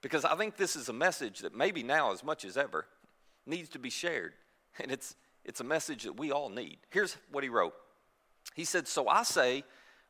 because 0.00 0.24
I 0.24 0.34
think 0.34 0.56
this 0.56 0.74
is 0.74 0.88
a 0.88 0.92
message 0.92 1.40
that 1.40 1.54
maybe 1.54 1.82
now, 1.82 2.12
as 2.12 2.24
much 2.24 2.44
as 2.44 2.56
ever, 2.56 2.86
needs 3.46 3.68
to 3.70 3.78
be 3.78 3.90
shared. 3.90 4.34
And 4.80 4.90
it's, 4.90 5.16
it's 5.44 5.60
a 5.60 5.64
message 5.64 6.04
that 6.04 6.18
we 6.18 6.32
all 6.32 6.48
need. 6.48 6.78
Here's 6.88 7.18
what 7.30 7.44
he 7.44 7.50
wrote 7.50 7.74
He 8.54 8.64
said, 8.64 8.88
So 8.88 9.06
I 9.06 9.22
say, 9.22 9.64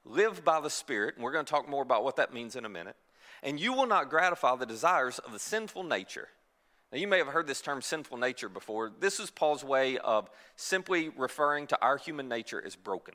live 0.05 0.45
by 0.45 0.61
the 0.61 0.71
Spirit, 0.71 1.17
and 1.17 1.25
we're 1.25 1.33
going 1.33 1.45
to 1.45 1.51
talk 1.51 1.69
more 1.69 1.83
about 1.83 2.05
what 2.05 2.15
that 2.17 2.33
means 2.33 2.55
in 2.55 2.65
a 2.65 2.69
minute, 2.69 2.95
and 3.43 3.59
you 3.59 3.73
will 3.73 3.87
not 3.87 4.09
gratify 4.09 4.55
the 4.55 4.67
desires 4.67 5.19
of 5.19 5.33
the 5.33 5.41
sinful 5.41 5.83
nature 5.83 6.29
now, 6.93 6.99
you 6.99 7.09
may 7.09 7.19
have 7.19 7.29
heard 7.29 7.47
this 7.47 7.63
term 7.63 7.81
sinful 7.81 8.19
nature 8.19 8.51
before. 8.51 8.93
This 9.01 9.19
is 9.19 9.31
Paul's 9.31 9.65
way 9.65 9.97
of 9.97 10.29
simply 10.57 11.09
referring 11.09 11.67
to 11.69 11.81
our 11.81 11.97
human 11.97 12.29
nature 12.29 12.63
as 12.65 12.77
broken. 12.77 13.15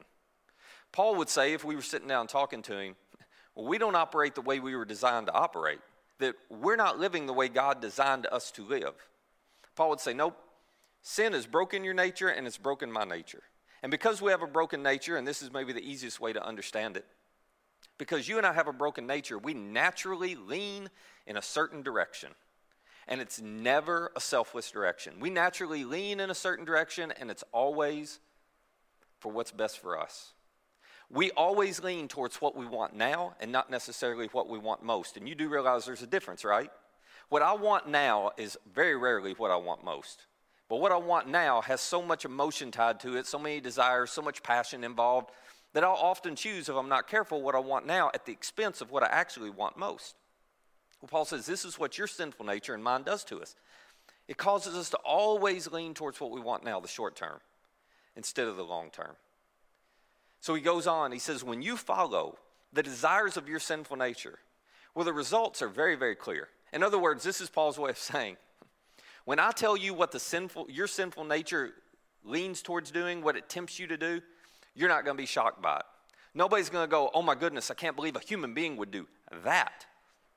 Paul 0.92 1.16
would 1.18 1.30
say, 1.30 1.54
if 1.54 1.64
we 1.64 1.76
were 1.76 1.84
sitting 1.84 2.08
down 2.08 2.26
talking 2.26 2.64
to 2.64 2.80
him, 2.80 2.96
well, 3.54 3.68
we 3.68 3.78
don't 3.78 3.96
operate 3.96 4.34
the 4.34 4.42
way 4.42 4.60
we 4.60 4.76
were 4.76 4.86
designed 4.86 5.28
to 5.28 5.34
operate, 5.34 5.80
that 6.18 6.34
we're 6.50 6.76
not 6.76 6.98
living 6.98 7.28
the 7.28 7.34
way 7.34 7.50
God 7.50 7.80
designed 7.80 8.26
us 8.32 8.50
to 8.52 8.64
live. 8.64 8.96
Paul 9.78 9.90
would 9.92 10.02
say, 10.02 10.14
nope, 10.14 10.38
sin 11.02 11.32
has 11.32 11.46
broken 11.46 11.86
your 11.86 11.94
nature 11.94 12.28
and 12.28 12.46
it's 12.46 12.58
broken 12.58 12.92
my 12.92 13.06
nature. 13.06 13.44
And 13.82 13.92
because 13.92 14.22
we 14.22 14.32
have 14.32 14.42
a 14.42 14.48
broken 14.48 14.84
nature, 14.84 15.16
and 15.16 15.26
this 15.26 15.42
is 15.42 15.54
maybe 15.54 15.72
the 15.72 15.88
easiest 15.88 16.20
way 16.20 16.34
to 16.34 16.46
understand 16.46 16.98
it, 16.98 17.06
because 17.98 18.28
you 18.28 18.38
and 18.38 18.46
I 18.46 18.54
have 18.54 18.68
a 18.68 18.74
broken 18.74 19.08
nature, 19.08 19.38
we 19.38 19.54
naturally 19.54 20.36
lean 20.36 20.90
in 21.26 21.38
a 21.38 21.42
certain 21.42 21.82
direction 21.84 22.32
and 23.08 23.22
it's 23.22 23.42
never 23.42 24.12
a 24.16 24.20
selfless 24.20 24.70
direction. 24.70 25.14
We 25.20 25.30
naturally 25.30 25.86
lean 25.86 26.20
in 26.20 26.30
a 26.30 26.36
certain 26.36 26.66
direction, 26.66 27.14
and 27.18 27.32
it's 27.32 27.44
always 27.54 28.20
for 29.20 29.32
what's 29.32 29.52
best 29.52 29.80
for 29.80 30.00
us. 30.00 30.34
We 31.10 31.32
always 31.32 31.82
lean 31.82 32.10
towards 32.10 32.42
what 32.42 32.58
we 32.58 32.66
want 32.66 32.94
now 32.94 33.36
and 33.40 33.50
not 33.52 33.70
necessarily 33.70 34.28
what 34.34 34.50
we 34.50 34.60
want 34.60 34.84
most. 34.84 35.16
And 35.16 35.28
you 35.28 35.36
do 35.36 35.48
realize 35.48 35.86
there's 35.86 36.02
a 36.02 36.08
difference, 36.08 36.44
right? 36.44 36.70
What 37.30 37.42
I 37.42 37.54
want 37.54 37.88
now 37.88 38.32
is 38.38 38.58
very 38.74 38.96
rarely 38.96 39.34
what 39.34 39.52
I 39.52 39.58
want 39.58 39.84
most. 39.84 40.26
But 40.70 40.78
what 40.78 40.92
I 40.92 40.98
want 40.98 41.28
now 41.28 41.62
has 41.62 41.82
so 41.82 42.02
much 42.02 42.26
emotion 42.26 42.72
tied 42.72 43.00
to 43.02 43.16
it, 43.18 43.26
so 43.26 43.40
many 43.40 43.60
desires, 43.60 44.12
so 44.12 44.22
much 44.22 44.44
passion 44.44 44.84
involved, 44.84 45.32
that 45.74 45.84
I'll 45.84 45.92
often 45.92 46.36
choose, 46.36 46.70
if 46.70 46.76
I'm 46.76 46.90
not 46.90 47.08
careful, 47.08 47.42
what 47.42 47.56
I 47.56 47.60
want 47.60 47.86
now 47.86 48.12
at 48.14 48.26
the 48.26 48.32
expense 48.32 48.82
of 48.82 48.92
what 48.92 49.04
I 49.04 49.08
actually 49.08 49.50
want 49.50 49.78
most. 49.78 50.16
Well, 51.02 51.10
Paul 51.10 51.26
says 51.26 51.46
this 51.46 51.66
is 51.66 51.78
what 51.78 51.98
your 51.98 52.08
sinful 52.08 52.46
nature 52.46 52.74
and 52.74 52.84
mine 52.84 53.04
does 53.04 53.24
to 53.26 53.42
us. 53.42 53.56
It 54.28 54.38
causes 54.38 54.76
us 54.76 54.90
to 54.90 54.98
always 54.98 55.72
lean 55.72 55.94
towards 55.94 56.20
what 56.20 56.32
we 56.32 56.42
want 56.42 56.64
now, 56.64 56.80
the 56.80 56.88
short 56.88 57.16
term, 57.16 57.40
instead 58.16 58.48
of 58.48 58.58
the 58.58 58.64
long 58.64 58.90
term. 58.90 59.16
So 60.42 60.54
he 60.54 60.62
goes 60.62 60.88
on, 60.88 61.12
he 61.12 61.20
says, 61.20 61.44
when 61.44 61.62
you 61.62 61.78
follow 61.78 62.38
the 62.74 62.84
desires 62.84 63.38
of 63.38 63.48
your 63.48 63.60
sinful 63.60 63.98
nature, 63.98 64.40
well, 64.96 65.06
the 65.06 65.14
results 65.14 65.62
are 65.62 65.70
very, 65.70 65.96
very 65.96 66.16
clear. 66.16 66.50
In 66.74 66.84
other 66.84 67.00
words, 67.00 67.24
this 67.24 67.42
is 67.42 67.50
Paul's 67.50 67.80
way 67.80 67.90
of 67.90 67.98
saying, 67.98 68.38
when 69.26 69.40
I 69.40 69.52
tell 69.52 69.76
you 69.76 69.94
what 69.94 70.12
the 70.12 70.20
sinful, 70.20 70.68
your 70.70 70.88
sinful 70.88 71.26
nature 71.26 71.74
leans 72.24 72.62
towards 72.62 72.92
doing, 72.92 73.22
what 73.22 73.36
it 73.36 73.50
tempts 73.50 73.80
you 73.80 73.88
to 73.88 73.98
do, 73.98 74.22
you're 74.76 74.90
not 74.90 75.06
going 75.06 75.18
to 75.18 75.22
be 75.22 75.28
shocked 75.28 75.62
by 75.62 75.78
it. 75.78 75.86
Nobody's 76.34 76.70
going 76.70 76.88
to 76.88 76.92
go, 76.92 77.10
oh 77.14 77.22
my 77.22 77.36
goodness, 77.36 77.72
I 77.72 77.74
can't 77.74 77.96
believe 77.96 78.16
a 78.16 78.20
human 78.20 78.54
being 78.54 78.78
would 78.78 78.92
do 78.92 79.08
that. 79.44 79.86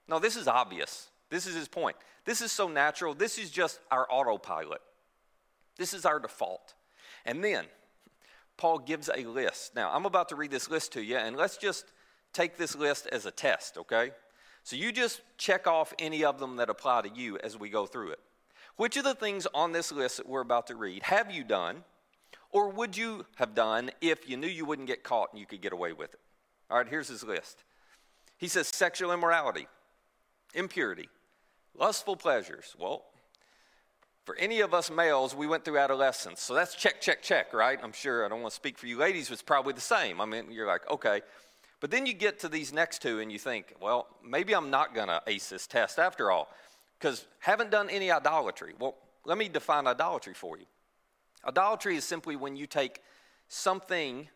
No, 0.09 0.19
this 0.19 0.35
is 0.35 0.49
obvious. 0.49 1.11
This 1.29 1.47
is 1.47 1.55
his 1.55 1.69
point. 1.69 1.97
This 2.25 2.41
is 2.41 2.51
so 2.51 2.69
natural. 2.69 3.15
This 3.15 3.39
is 3.39 3.51
just 3.51 3.81
our 3.91 4.07
autopilot. 4.11 4.81
This 5.77 5.95
is 5.95 6.05
our 6.05 6.19
default. 6.19 6.75
And 7.25 7.45
then 7.45 7.67
Paul 8.57 8.79
gives 8.79 9.09
a 9.15 9.25
list. 9.25 9.75
Now, 9.75 9.91
I'm 9.93 10.05
about 10.05 10.29
to 10.31 10.37
read 10.37 10.51
this 10.51 10.69
list 10.69 10.93
to 10.93 11.03
you, 11.03 11.17
and 11.17 11.37
let's 11.37 11.57
just 11.57 11.87
take 12.33 12.57
this 12.57 12.75
list 12.75 13.07
as 13.13 13.27
a 13.27 13.31
test, 13.31 13.79
okay? 13.79 14.11
So 14.63 14.77
you 14.77 14.93
just 14.93 15.21
check 15.39 15.67
off 15.67 15.95
any 15.99 16.25
of 16.25 16.39
them 16.39 16.57
that 16.57 16.71
apply 16.71 17.03
to 17.03 17.09
you 17.09 17.39
as 17.39 17.59
we 17.59 17.71
go 17.71 17.87
through 17.87 18.11
it. 18.11 18.21
Which 18.77 18.97
of 18.97 19.05
the 19.05 19.15
things 19.15 19.47
on 19.55 19.73
this 19.73 19.93
list 19.93 20.19
that 20.19 20.29
we're 20.29 20.41
about 20.41 20.67
to 20.69 20.75
read 20.75 21.03
have 21.05 21.31
you 21.31 21.45
done, 21.45 21.85
or 22.51 22.69
would 22.69 22.97
you 22.97 23.27
have 23.37 23.55
done 23.55 23.91
if 24.01 24.29
you 24.29 24.37
knew 24.37 24.49
you 24.49 24.65
wouldn't 24.65 24.89
get 24.89 25.03
caught 25.03 25.33
and 25.33 25.41
you 25.41 25.47
could 25.47 25.61
get 25.61 25.73
away 25.73 25.93
with 25.93 26.15
it? 26.15 26.21
All 26.71 26.79
right, 26.79 26.89
here's 26.89 27.09
his 27.09 27.23
list. 27.23 27.65
He 28.39 28.49
says 28.49 28.69
sexual 28.69 29.13
immorality, 29.13 29.67
impurity, 30.55 31.09
lustful 31.77 32.17
pleasures. 32.17 32.75
Well, 32.79 33.05
for 34.25 34.37
any 34.37 34.61
of 34.61 34.73
us 34.73 34.91
males, 34.91 35.35
we 35.35 35.47
went 35.47 35.65
through 35.65 35.79
adolescence. 35.79 36.41
So 36.41 36.55
that's 36.55 36.75
check, 36.75 37.01
check, 37.01 37.23
check, 37.23 37.53
right? 37.53 37.79
I'm 37.83 37.93
sure 37.93 38.25
I 38.25 38.29
don't 38.29 38.43
want 38.43 38.53
to 38.53 38.57
speak 38.57 38.79
for 38.79 38.87
you 38.87 38.97
ladies, 38.97 39.31
it's 39.31 39.43
probably 39.43 39.73
the 39.73 39.81
same. 39.81 40.21
I 40.21 40.25
mean, 40.25 40.51
you're 40.51 40.67
like, 40.67 40.89
okay. 40.91 41.23
But 41.81 41.91
then 41.91 42.05
you 42.05 42.13
get 42.13 42.39
to 42.41 42.49
these 42.49 42.73
next 42.73 43.01
two 43.01 43.21
and 43.21 43.33
you 43.33 43.39
think, 43.39 43.75
well, 43.81 44.07
maybe 44.23 44.55
I'm 44.55 44.71
not 44.71 44.95
going 44.95 45.09
to 45.09 45.23
ace 45.27 45.49
this 45.49 45.67
test 45.67 45.99
after 45.99 46.31
all, 46.31 46.49
because 46.99 47.27
haven't 47.39 47.71
done 47.71 47.89
any 47.89 48.11
idolatry. 48.11 48.75
Well, 48.79 48.97
let 49.25 49.39
me 49.39 49.49
define 49.49 49.87
idolatry 49.87 50.35
for 50.35 50.59
you. 50.59 50.67
Idolatry 51.47 51.97
is 51.97 52.05
simply 52.05 52.37
when 52.37 52.55
you 52.55 52.67
take 52.67 53.01
something 53.49 54.29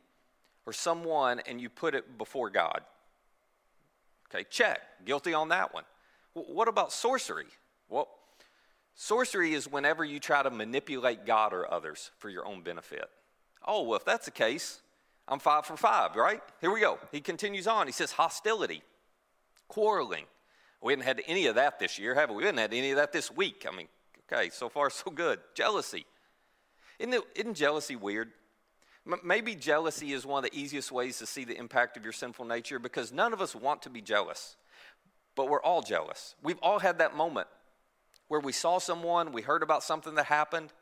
or 0.67 0.73
someone 0.73 1.41
and 1.47 1.61
you 1.61 1.69
put 1.69 1.95
it 1.95 2.17
before 2.17 2.49
God. 2.49 2.81
Okay, 4.35 4.45
check. 4.49 4.81
Guilty 5.05 5.35
on 5.35 5.51
that 5.51 5.75
one. 5.75 5.85
What 6.33 6.67
about 6.67 6.93
sorcery? 6.93 7.47
Well, 7.89 8.09
sorcery 8.95 9.53
is 9.53 9.71
whenever 9.71 10.05
you 10.05 10.19
try 10.19 10.43
to 10.43 10.51
manipulate 10.51 11.27
God 11.27 11.53
or 11.53 11.71
others 11.73 12.11
for 12.19 12.31
your 12.31 12.47
own 12.47 12.63
benefit. 12.63 13.09
Oh, 13.67 13.83
well, 13.83 13.99
if 13.99 14.05
that's 14.05 14.25
the 14.25 14.31
case, 14.31 14.81
I'm 15.27 15.39
five 15.39 15.65
for 15.65 15.77
five, 15.77 16.17
right? 16.17 16.41
Here 16.61 16.71
we 16.71 16.81
go. 16.81 16.99
He 17.11 17.21
continues 17.21 17.67
on. 17.67 17.87
He 17.87 17.93
says 17.93 18.13
hostility, 18.13 18.83
quarreling. 19.69 20.25
We 20.83 20.93
haven't 20.93 21.07
had 21.07 21.23
any 21.27 21.47
of 21.47 21.55
that 21.55 21.79
this 21.79 21.99
year, 21.99 22.15
have 22.15 22.29
we? 22.29 22.37
We 22.37 22.45
haven't 22.45 22.59
had 22.59 22.75
any 22.75 22.91
of 22.91 22.97
that 22.97 23.13
this 23.13 23.31
week. 23.31 23.67
I 23.71 23.75
mean, 23.75 23.89
okay, 24.31 24.51
so 24.51 24.69
far 24.69 24.91
so 24.91 25.11
good. 25.11 25.41
Jealousy. 25.55 26.05
Isn't, 26.99 27.15
it, 27.15 27.23
isn't 27.35 27.55
jealousy 27.55 27.97
weird? 27.97 28.33
Maybe 29.23 29.55
jealousy 29.55 30.13
is 30.13 30.25
one 30.25 30.45
of 30.45 30.51
the 30.51 30.59
easiest 30.59 30.91
ways 30.91 31.19
to 31.19 31.27
see 31.27 31.45
the 31.45 31.57
impact 31.57 31.97
of 31.97 32.05
your 32.05 32.13
sinful 32.13 32.45
nature 32.47 32.79
because 32.79 33.13
none 33.13 33.33
of 33.33 33.41
us 33.41 33.55
want 33.55 33.83
to 33.83 33.91
be 33.91 34.01
jealous, 34.01 34.57
but 35.35 35.49
we're 35.49 35.61
all 35.63 35.83
jealous. 35.83 36.35
We've 36.43 36.59
all 36.63 36.79
had 36.79 36.99
that 36.99 37.15
moment 37.15 37.49
where 38.29 38.41
we 38.41 38.53
saw 38.53 38.79
someone, 38.79 39.33
we 39.33 39.43
heard 39.43 39.63
about 39.63 39.83
something 39.83 40.15
that 40.15 40.27
happened, 40.27 40.73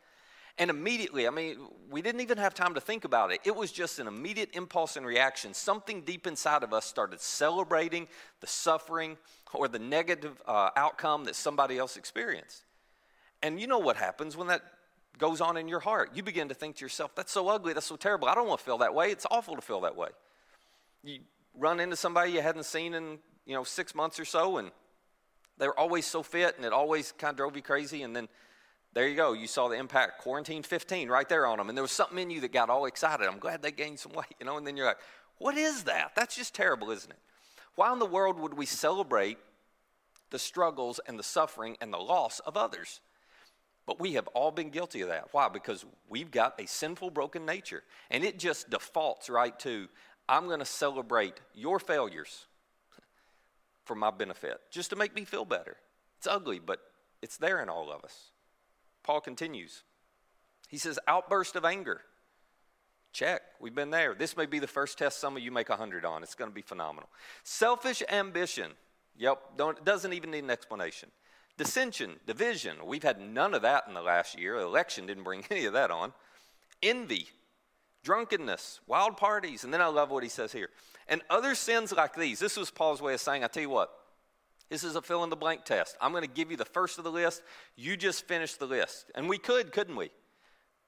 and 0.59 0.71
immediately, 0.71 1.27
I 1.27 1.31
mean, 1.31 1.57
we 1.91 2.03
didn't 2.03 2.21
even 2.21 2.39
have 2.39 2.55
time 2.55 2.75
to 2.75 2.81
think 2.81 3.05
about 3.05 3.33
it. 3.33 3.41
It 3.45 3.57
was 3.57 3.73
just 3.73 3.99
an 3.99 4.07
immediate 4.07 4.51
impulse 4.53 4.97
and 4.97 5.07
reaction. 5.07 5.55
Something 5.55 6.03
deep 6.03 6.27
inside 6.27 6.63
of 6.63 6.73
us 6.73 6.85
started 6.85 7.21
celebrating 7.21 8.07
the 8.41 8.47
suffering 8.47 9.17
or 9.55 9.69
the 9.69 9.79
negative 9.79 10.41
uh, 10.47 10.71
outcome 10.77 11.25
that 11.25 11.37
somebody 11.37 11.79
else 11.79 11.97
experienced. 11.97 12.65
And 13.43 13.61
you 13.61 13.67
know 13.67 13.79
what 13.79 13.97
happens 13.97 14.37
when 14.37 14.49
that 14.49 14.63
goes 15.19 15.41
on 15.41 15.57
in 15.57 15.69
your 15.69 15.81
heart. 15.81 16.11
You 16.15 16.23
begin 16.23 16.49
to 16.49 16.55
think 16.55 16.77
to 16.77 16.85
yourself, 16.85 17.15
that's 17.15 17.33
so 17.33 17.49
ugly, 17.49 17.73
that's 17.73 17.87
so 17.87 17.97
terrible. 17.97 18.29
I 18.29 18.35
don't 18.35 18.47
want 18.47 18.61
to 18.61 18.65
feel 18.65 18.79
that 18.79 18.95
way. 18.95 19.11
It's 19.11 19.27
awful 19.31 19.57
to 19.57 19.63
feel 19.63 19.81
that 19.83 19.97
way. 19.97 20.09
You 21.03 21.21
run 21.59 21.81
into 21.81 21.97
somebody 21.97 22.33
you 22.33 22.43
hadn't 22.43 22.65
seen 22.65 22.95
in, 22.95 23.19
you 23.47 23.55
know, 23.55 23.65
six 23.65 23.95
months 23.95 24.21
or 24.21 24.25
so, 24.25 24.59
and 24.59 24.71
they're 25.59 25.79
always 25.79 26.07
so 26.07 26.23
fit, 26.23 26.57
and 26.57 26.65
it 26.65 26.73
always 26.73 27.13
kind 27.13 27.33
of 27.33 27.37
drove 27.37 27.57
you 27.57 27.63
crazy. 27.63 28.03
And 28.03 28.15
then 28.15 28.29
there 28.95 29.09
you 29.09 29.17
go. 29.17 29.33
You 29.33 29.47
saw 29.47 29.69
the 29.69 29.77
impact, 29.77 30.19
quarantine 30.21 30.63
15 30.63 31.09
right 31.09 31.29
there 31.29 31.47
on 31.47 31.59
them. 31.59 31.69
And 31.69 31.77
there 31.77 31.83
was 31.83 31.93
something 31.93 32.19
in 32.19 32.31
you 32.31 32.41
that 32.43 32.53
got 32.53 32.69
all 32.69 32.85
excited. 32.85 33.27
I'm 33.27 33.39
glad 33.39 33.63
they 33.63 33.73
gained 33.73 33.99
some 33.99 34.13
weight, 34.13 34.35
you 34.39 34.47
know. 34.47 34.59
And 34.59 34.67
then 34.67 34.77
you're 34.77 34.87
like, 34.87 34.99
what 35.39 35.57
is 35.57 35.85
that? 35.85 36.13
That's 36.15 36.37
just 36.37 36.55
terrible, 36.55 36.91
isn't 36.91 37.11
it? 37.11 37.19
Why 37.75 37.93
in 37.93 37.99
the 37.99 38.07
world 38.07 38.39
would 38.39 38.55
we 38.55 38.67
celebrate 38.67 39.39
the 40.31 40.39
struggles 40.39 41.01
and 41.07 41.19
the 41.19 41.23
suffering 41.23 41.77
and 41.81 41.93
the 41.93 41.99
loss 41.99 42.41
of 42.41 42.57
others? 42.57 43.01
But 43.87 43.99
we 43.99 44.13
have 44.13 44.29
all 44.29 44.51
been 44.51 44.71
guilty 44.71 45.01
of 45.01 45.09
that. 45.09 45.29
Why? 45.33 45.49
Because 45.49 45.85
we've 46.09 46.31
got 46.31 46.61
a 46.61 46.67
sinful, 46.67 47.11
broken 47.11 47.47
nature. 47.47 47.83
And 48.11 48.23
it 48.25 48.39
just 48.39 48.71
defaults 48.71 49.31
right 49.31 49.59
to, 49.61 49.89
I'm 50.29 50.47
going 50.47 50.61
to 50.61 50.67
celebrate 50.67 51.41
your 51.55 51.81
failures 51.81 52.47
for 53.85 53.95
my 53.97 54.11
benefit, 54.11 54.61
just 54.71 54.91
to 54.91 54.97
make 54.97 55.15
me 55.15 55.25
feel 55.25 55.45
better. 55.45 55.77
It's 56.19 56.29
ugly, 56.29 56.61
but 56.61 56.79
it's 57.21 57.39
there 57.39 57.61
in 57.61 57.69
all 57.69 57.91
of 57.91 58.05
us. 58.05 58.31
Paul 59.03 59.21
continues. 59.21 59.83
He 60.69 60.79
says, 60.79 60.99
outburst 61.07 61.57
of 61.57 61.65
anger. 61.65 62.01
Check. 63.13 63.43
We've 63.61 63.75
been 63.75 63.91
there. 63.91 64.15
This 64.15 64.37
may 64.37 64.47
be 64.47 64.59
the 64.59 64.67
first 64.67 64.97
test 64.97 65.21
some 65.21 65.37
of 65.37 65.43
you 65.43 65.51
make 65.51 65.69
100 65.69 66.05
on. 66.05 66.23
It's 66.23 66.35
going 66.35 66.51
to 66.51 66.55
be 66.55 66.63
phenomenal. 66.63 67.11
Selfish 67.45 68.03
ambition. 68.11 68.71
Yep, 69.17 69.59
don't, 69.59 69.85
doesn't 69.85 70.13
even 70.15 70.31
need 70.31 70.45
an 70.45 70.51
explanation. 70.51 71.11
Dissension, 71.59 72.13
division, 72.27 72.77
we've 72.87 73.03
had 73.03 73.21
none 73.21 73.53
of 73.53 73.63
that 73.63 73.85
in 73.87 73.93
the 73.93 74.01
last 74.01 74.39
year. 74.39 74.59
The 74.59 74.65
election 74.65 75.07
didn't 75.07 75.25
bring 75.25 75.45
any 75.51 75.67
of 75.67 75.75
that 75.75 75.91
on. 75.91 76.15
Envy, 76.83 77.29
drunkenness, 78.03 78.81
wild 78.87 79.19
parties, 79.19 79.63
and 79.65 79.73
then 79.73 79.83
I 79.83 79.87
love 79.87 80.11
what 80.11 80.23
he 80.23 80.29
says 80.29 80.53
here. 80.53 80.71
And 81.07 81.21
other 81.29 81.55
sins 81.55 81.93
like 81.93 82.15
these. 82.15 82.39
This 82.39 82.57
was 82.57 82.71
Paul's 82.71 83.03
way 83.03 83.15
of 83.15 83.21
saying, 83.21 83.45
I 83.45 83.49
tell 83.49 83.63
you 83.63 83.69
what, 83.69 83.91
this 84.73 84.85
is 84.85 84.97
a 84.97 85.03
fill 85.03 85.23
in 85.23 85.29
the 85.29 85.37
blank 85.37 85.65
test. 85.65 85.99
I'm 86.01 86.13
going 86.13 86.25
to 86.25 86.31
give 86.31 86.51
you 86.51 86.57
the 86.57 86.65
first 86.65 86.97
of 86.97 87.05
the 87.05 87.13
list. 87.13 87.43
You 87.77 87.95
just 87.95 88.27
finish 88.27 88.55
the 88.55 88.65
list. 88.65 89.11
And 89.15 89.29
we 89.29 89.37
could, 89.37 89.71
couldn't 89.71 89.97
we? 89.97 90.11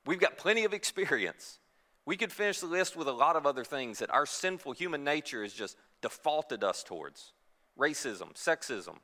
We've 0.06 0.18
got 0.18 0.38
plenty 0.38 0.64
of 0.64 0.72
experience. 0.72 1.58
We 2.06 2.16
could 2.16 2.32
finish 2.32 2.60
the 2.60 2.66
list 2.66 2.96
with 2.96 3.08
a 3.08 3.12
lot 3.12 3.36
of 3.36 3.44
other 3.44 3.62
things 3.62 3.98
that 3.98 4.10
our 4.10 4.24
sinful 4.24 4.72
human 4.72 5.04
nature 5.04 5.42
has 5.42 5.52
just 5.52 5.76
defaulted 6.00 6.64
us 6.64 6.82
towards 6.82 7.34
racism, 7.78 8.32
sexism, 8.34 8.96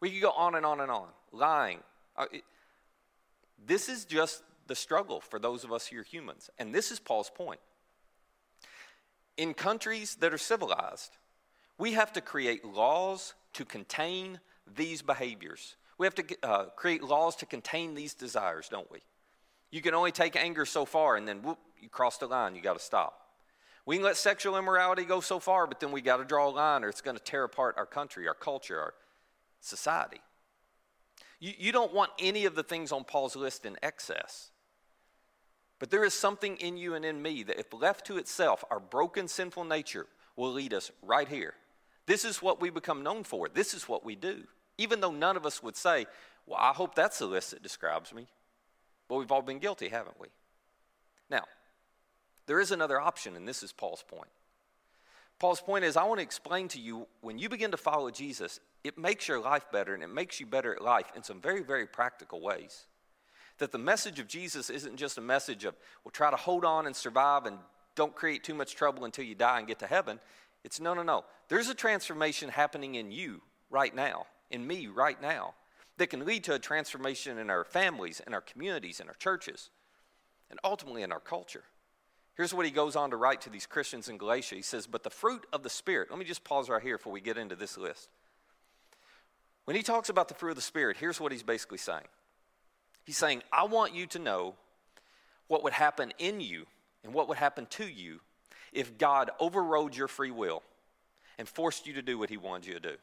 we 0.00 0.10
could 0.10 0.22
go 0.22 0.30
on 0.32 0.54
and 0.54 0.66
on 0.66 0.80
and 0.80 0.90
on. 0.90 1.08
Lying. 1.32 1.80
Uh, 2.16 2.26
this 3.66 3.88
is 3.88 4.04
just 4.04 4.42
the 4.66 4.74
struggle 4.74 5.20
for 5.20 5.38
those 5.38 5.64
of 5.64 5.72
us 5.72 5.86
who 5.86 5.98
are 5.98 6.02
humans. 6.02 6.50
And 6.58 6.74
this 6.74 6.90
is 6.90 7.00
Paul's 7.00 7.30
point. 7.30 7.60
In 9.36 9.54
countries 9.54 10.16
that 10.16 10.32
are 10.32 10.38
civilized, 10.38 11.16
we 11.78 11.92
have 11.92 12.12
to 12.14 12.20
create 12.20 12.64
laws 12.64 13.34
to 13.54 13.64
contain 13.64 14.40
these 14.76 15.02
behaviors. 15.02 15.76
We 15.98 16.06
have 16.06 16.14
to 16.16 16.24
uh, 16.42 16.64
create 16.76 17.02
laws 17.02 17.36
to 17.36 17.46
contain 17.46 17.94
these 17.94 18.14
desires, 18.14 18.68
don't 18.68 18.90
we? 18.90 19.00
You 19.70 19.82
can 19.82 19.94
only 19.94 20.12
take 20.12 20.36
anger 20.36 20.64
so 20.64 20.84
far, 20.84 21.16
and 21.16 21.26
then 21.26 21.42
whoop, 21.42 21.58
you 21.80 21.88
cross 21.88 22.18
the 22.18 22.26
line, 22.26 22.54
you 22.54 22.62
got 22.62 22.78
to 22.78 22.84
stop. 22.84 23.20
We 23.86 23.96
can 23.96 24.04
let 24.04 24.16
sexual 24.16 24.56
immorality 24.56 25.04
go 25.04 25.20
so 25.20 25.38
far, 25.38 25.66
but 25.66 25.80
then 25.80 25.92
we 25.92 26.00
got 26.00 26.16
to 26.18 26.24
draw 26.24 26.48
a 26.48 26.50
line, 26.50 26.84
or 26.84 26.88
it's 26.88 27.00
going 27.00 27.16
to 27.16 27.22
tear 27.22 27.44
apart 27.44 27.74
our 27.76 27.86
country, 27.86 28.26
our 28.26 28.34
culture, 28.34 28.80
our 28.80 28.94
society. 29.60 30.20
You, 31.40 31.52
you 31.58 31.72
don't 31.72 31.92
want 31.92 32.10
any 32.18 32.46
of 32.46 32.54
the 32.54 32.62
things 32.62 32.92
on 32.92 33.04
Paul's 33.04 33.36
list 33.36 33.66
in 33.66 33.76
excess. 33.82 34.50
But 35.78 35.90
there 35.90 36.04
is 36.04 36.14
something 36.14 36.56
in 36.56 36.76
you 36.76 36.94
and 36.94 37.04
in 37.04 37.20
me 37.20 37.42
that, 37.42 37.58
if 37.58 37.72
left 37.72 38.06
to 38.06 38.16
itself, 38.16 38.64
our 38.70 38.80
broken, 38.80 39.28
sinful 39.28 39.64
nature 39.64 40.06
will 40.36 40.52
lead 40.52 40.72
us 40.72 40.90
right 41.02 41.28
here. 41.28 41.54
This 42.06 42.24
is 42.24 42.42
what 42.42 42.60
we 42.60 42.70
become 42.70 43.02
known 43.02 43.24
for. 43.24 43.48
This 43.48 43.74
is 43.74 43.88
what 43.88 44.04
we 44.04 44.14
do. 44.14 44.44
Even 44.78 45.00
though 45.00 45.12
none 45.12 45.36
of 45.36 45.46
us 45.46 45.62
would 45.62 45.76
say, 45.76 46.06
Well, 46.46 46.58
I 46.60 46.72
hope 46.72 46.94
that's 46.94 47.18
the 47.18 47.26
list 47.26 47.52
that 47.52 47.62
describes 47.62 48.12
me. 48.12 48.26
But 49.08 49.16
we've 49.16 49.32
all 49.32 49.42
been 49.42 49.58
guilty, 49.58 49.88
haven't 49.88 50.20
we? 50.20 50.28
Now, 51.30 51.44
there 52.46 52.60
is 52.60 52.70
another 52.70 53.00
option, 53.00 53.36
and 53.36 53.46
this 53.46 53.62
is 53.62 53.72
Paul's 53.72 54.04
point. 54.06 54.28
Paul's 55.38 55.60
point 55.60 55.84
is 55.84 55.96
I 55.96 56.04
want 56.04 56.18
to 56.18 56.24
explain 56.24 56.68
to 56.68 56.80
you 56.80 57.06
when 57.20 57.38
you 57.38 57.48
begin 57.48 57.70
to 57.72 57.76
follow 57.76 58.10
Jesus, 58.10 58.60
it 58.82 58.98
makes 58.98 59.26
your 59.28 59.40
life 59.40 59.66
better 59.72 59.94
and 59.94 60.02
it 60.02 60.08
makes 60.08 60.38
you 60.38 60.46
better 60.46 60.74
at 60.74 60.82
life 60.82 61.10
in 61.16 61.22
some 61.22 61.40
very, 61.40 61.62
very 61.62 61.86
practical 61.86 62.40
ways. 62.40 62.86
That 63.58 63.72
the 63.72 63.78
message 63.78 64.18
of 64.18 64.28
Jesus 64.28 64.70
isn't 64.70 64.96
just 64.96 65.18
a 65.18 65.20
message 65.20 65.64
of, 65.64 65.74
well, 66.04 66.12
try 66.12 66.30
to 66.30 66.36
hold 66.36 66.64
on 66.64 66.86
and 66.86 66.94
survive 66.94 67.46
and 67.46 67.58
don't 67.94 68.14
create 68.14 68.42
too 68.42 68.54
much 68.54 68.74
trouble 68.74 69.04
until 69.04 69.24
you 69.24 69.34
die 69.34 69.58
and 69.58 69.68
get 69.68 69.78
to 69.80 69.86
heaven. 69.86 70.18
It's 70.64 70.80
no, 70.80 70.94
no, 70.94 71.02
no. 71.02 71.24
There's 71.48 71.68
a 71.68 71.74
transformation 71.74 72.48
happening 72.48 72.94
in 72.94 73.12
you 73.12 73.42
right 73.70 73.94
now, 73.94 74.26
in 74.50 74.66
me 74.66 74.86
right 74.86 75.20
now, 75.20 75.54
that 75.98 76.08
can 76.08 76.24
lead 76.24 76.44
to 76.44 76.54
a 76.54 76.58
transformation 76.58 77.38
in 77.38 77.50
our 77.50 77.64
families, 77.64 78.20
in 78.26 78.34
our 78.34 78.40
communities, 78.40 78.98
in 78.98 79.08
our 79.08 79.14
churches, 79.14 79.70
and 80.50 80.58
ultimately 80.64 81.02
in 81.02 81.12
our 81.12 81.20
culture. 81.20 81.64
Here's 82.34 82.52
what 82.52 82.66
he 82.66 82.72
goes 82.72 82.96
on 82.96 83.10
to 83.10 83.16
write 83.16 83.42
to 83.42 83.50
these 83.50 83.66
Christians 83.66 84.08
in 84.08 84.18
Galatia. 84.18 84.56
He 84.56 84.62
says, 84.62 84.86
But 84.88 85.04
the 85.04 85.10
fruit 85.10 85.46
of 85.52 85.62
the 85.62 85.70
Spirit, 85.70 86.10
let 86.10 86.18
me 86.18 86.24
just 86.24 86.42
pause 86.42 86.68
right 86.68 86.82
here 86.82 86.96
before 86.96 87.12
we 87.12 87.20
get 87.20 87.38
into 87.38 87.54
this 87.54 87.78
list. 87.78 88.08
When 89.66 89.76
he 89.76 89.82
talks 89.82 90.08
about 90.08 90.28
the 90.28 90.34
fruit 90.34 90.50
of 90.50 90.56
the 90.56 90.62
Spirit, 90.62 90.96
here's 90.98 91.20
what 91.20 91.30
he's 91.30 91.42
basically 91.42 91.78
saying 91.78 92.06
He's 93.04 93.18
saying, 93.18 93.42
I 93.52 93.64
want 93.64 93.94
you 93.94 94.06
to 94.08 94.18
know 94.18 94.54
what 95.46 95.62
would 95.62 95.74
happen 95.74 96.12
in 96.18 96.40
you 96.40 96.66
and 97.04 97.12
what 97.12 97.28
would 97.28 97.38
happen 97.38 97.66
to 97.70 97.86
you 97.86 98.20
if 98.74 98.98
God 98.98 99.30
overrode 99.40 99.96
your 99.96 100.08
free 100.08 100.30
will 100.30 100.62
and 101.38 101.48
forced 101.48 101.86
you 101.86 101.94
to 101.94 102.02
do 102.02 102.18
what 102.18 102.28
he 102.28 102.36
wanted 102.36 102.66
you 102.66 102.74
to 102.74 102.80
do. 102.80 102.96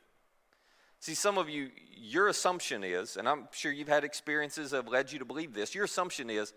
See, 1.00 1.16
some 1.16 1.40
of 1.40 1.50
you, 1.50 1.72
your 1.96 2.28
assumption 2.28 2.84
is, 2.84 3.18
and 3.18 3.28
I'm 3.28 3.48
sure 3.52 3.72
you've 3.72 3.88
had 3.88 4.04
experiences 4.04 4.70
that 4.70 4.78
have 4.78 4.88
led 4.88 5.12
you 5.12 5.18
to 5.20 5.26
believe 5.26 5.54
this, 5.54 5.74
your 5.74 5.86
assumption 5.86 6.30
is 6.30 6.54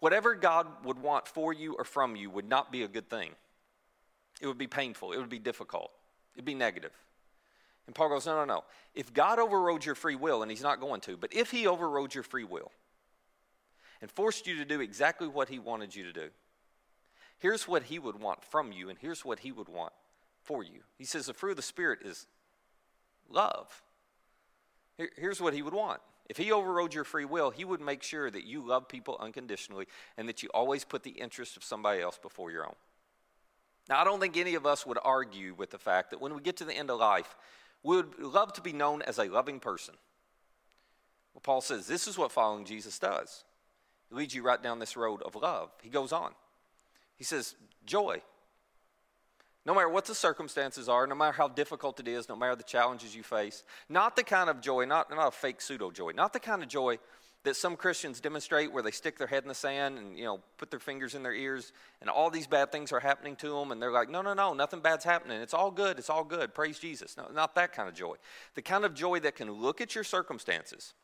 whatever 0.00 0.34
God 0.34 0.66
would 0.84 1.00
want 1.00 1.28
for 1.28 1.52
you 1.52 1.74
or 1.78 1.84
from 1.84 2.16
you 2.16 2.30
would 2.30 2.48
not 2.48 2.72
be 2.72 2.82
a 2.82 2.88
good 2.88 3.08
thing. 3.08 3.30
It 4.40 4.46
would 4.46 4.58
be 4.58 4.66
painful, 4.66 5.12
it 5.12 5.18
would 5.18 5.28
be 5.28 5.38
difficult, 5.38 5.92
it'd 6.34 6.44
be 6.44 6.54
negative. 6.54 6.92
And 7.86 7.94
Paul 7.94 8.08
goes, 8.08 8.26
No, 8.26 8.36
no, 8.36 8.44
no. 8.44 8.64
If 8.94 9.12
God 9.12 9.38
overrode 9.38 9.84
your 9.84 9.94
free 9.94 10.16
will, 10.16 10.42
and 10.42 10.50
he's 10.50 10.62
not 10.62 10.80
going 10.80 11.00
to, 11.02 11.16
but 11.16 11.32
if 11.32 11.50
he 11.50 11.66
overrode 11.66 12.14
your 12.14 12.24
free 12.24 12.44
will 12.44 12.72
and 14.00 14.10
forced 14.10 14.46
you 14.46 14.56
to 14.56 14.64
do 14.64 14.80
exactly 14.80 15.28
what 15.28 15.48
he 15.48 15.58
wanted 15.58 15.94
you 15.94 16.04
to 16.04 16.12
do, 16.12 16.30
here's 17.40 17.66
what 17.66 17.84
he 17.84 17.98
would 17.98 18.20
want 18.20 18.44
from 18.44 18.70
you, 18.72 18.88
and 18.88 18.98
here's 18.98 19.24
what 19.24 19.40
he 19.40 19.50
would 19.50 19.68
want 19.68 19.92
for 20.42 20.62
you. 20.62 20.80
He 20.96 21.04
says 21.04 21.26
the 21.26 21.34
fruit 21.34 21.52
of 21.52 21.56
the 21.56 21.62
Spirit 21.62 22.00
is 22.04 22.26
love. 23.28 23.82
here's 25.16 25.40
what 25.40 25.54
he 25.54 25.62
would 25.62 25.74
want. 25.74 26.00
If 26.28 26.36
he 26.36 26.52
overrode 26.52 26.94
your 26.94 27.02
free 27.02 27.24
will, 27.24 27.50
he 27.50 27.64
would 27.64 27.80
make 27.80 28.04
sure 28.04 28.30
that 28.30 28.44
you 28.44 28.64
love 28.64 28.86
people 28.86 29.16
unconditionally 29.18 29.86
and 30.16 30.28
that 30.28 30.44
you 30.44 30.48
always 30.54 30.84
put 30.84 31.02
the 31.02 31.10
interest 31.10 31.56
of 31.56 31.64
somebody 31.64 32.00
else 32.00 32.18
before 32.18 32.52
your 32.52 32.64
own. 32.64 32.76
Now, 33.88 34.00
I 34.00 34.04
don't 34.04 34.20
think 34.20 34.36
any 34.36 34.54
of 34.54 34.64
us 34.64 34.86
would 34.86 34.98
argue 35.02 35.54
with 35.54 35.70
the 35.70 35.78
fact 35.78 36.10
that 36.10 36.20
when 36.20 36.32
we 36.34 36.40
get 36.40 36.56
to 36.58 36.64
the 36.64 36.72
end 36.72 36.88
of 36.88 37.00
life, 37.00 37.34
we 37.82 37.96
would 37.96 38.20
love 38.20 38.52
to 38.52 38.60
be 38.60 38.72
known 38.72 39.02
as 39.02 39.18
a 39.18 39.24
loving 39.24 39.58
person. 39.58 39.94
Well, 41.34 41.40
Paul 41.42 41.60
says 41.60 41.86
this 41.88 42.06
is 42.06 42.16
what 42.16 42.30
following 42.30 42.64
Jesus 42.64 42.98
does. 43.00 43.44
It 44.10 44.16
leads 44.16 44.34
you 44.34 44.42
right 44.42 44.62
down 44.62 44.78
this 44.78 44.96
road 44.96 45.22
of 45.22 45.34
love. 45.34 45.70
He 45.82 45.88
goes 45.88 46.12
on. 46.12 46.32
He 47.20 47.24
says, 47.24 47.54
joy. 47.84 48.22
No 49.66 49.74
matter 49.74 49.90
what 49.90 50.06
the 50.06 50.14
circumstances 50.14 50.88
are, 50.88 51.06
no 51.06 51.14
matter 51.14 51.36
how 51.36 51.48
difficult 51.48 52.00
it 52.00 52.08
is, 52.08 52.30
no 52.30 52.34
matter 52.34 52.56
the 52.56 52.62
challenges 52.62 53.14
you 53.14 53.22
face, 53.22 53.62
not 53.90 54.16
the 54.16 54.24
kind 54.24 54.48
of 54.48 54.62
joy, 54.62 54.86
not, 54.86 55.10
not 55.10 55.28
a 55.28 55.30
fake 55.30 55.60
pseudo 55.60 55.90
joy, 55.90 56.12
not 56.12 56.32
the 56.32 56.40
kind 56.40 56.62
of 56.62 56.70
joy 56.70 56.98
that 57.42 57.56
some 57.56 57.76
Christians 57.76 58.20
demonstrate 58.20 58.72
where 58.72 58.82
they 58.82 58.90
stick 58.90 59.18
their 59.18 59.26
head 59.26 59.42
in 59.42 59.48
the 59.48 59.54
sand 59.54 59.98
and 59.98 60.16
you 60.16 60.24
know 60.24 60.40
put 60.56 60.70
their 60.70 60.80
fingers 60.80 61.14
in 61.14 61.22
their 61.22 61.34
ears 61.34 61.72
and 62.00 62.08
all 62.08 62.30
these 62.30 62.46
bad 62.46 62.72
things 62.72 62.90
are 62.90 63.00
happening 63.00 63.36
to 63.36 63.50
them 63.50 63.70
and 63.70 63.80
they're 63.80 63.92
like 63.92 64.10
no 64.10 64.20
no 64.22 64.34
no 64.34 64.52
nothing 64.52 64.80
bad's 64.80 65.04
happening. 65.04 65.40
It's 65.40 65.54
all 65.54 65.70
good. 65.70 65.98
It's 65.98 66.10
all 66.10 66.24
good. 66.24 66.54
Praise 66.54 66.78
Jesus. 66.78 67.16
No 67.16 67.28
not 67.32 67.54
that 67.54 67.72
kind 67.72 67.88
of 67.88 67.94
joy. 67.94 68.16
The 68.54 68.62
kind 68.62 68.84
of 68.84 68.94
joy 68.94 69.20
that 69.20 69.36
can 69.36 69.50
look 69.50 69.80
at 69.80 69.94
your 69.94 70.04
circumstances 70.04 70.94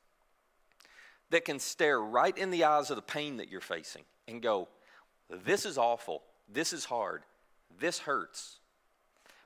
that 1.31 1.45
can 1.45 1.59
stare 1.59 2.01
right 2.01 2.37
in 2.37 2.51
the 2.51 2.65
eyes 2.65 2.91
of 2.91 2.97
the 2.97 3.03
pain 3.03 3.39
that 3.39 3.51
you're 3.51 3.61
facing 3.61 4.05
and 4.29 4.43
go 4.43 4.69
this 5.31 5.67
is 5.67 5.79
awful 5.79 6.23
this 6.53 6.73
is 6.73 6.85
hard 6.87 7.23
this 7.79 8.01
hurts 8.01 8.59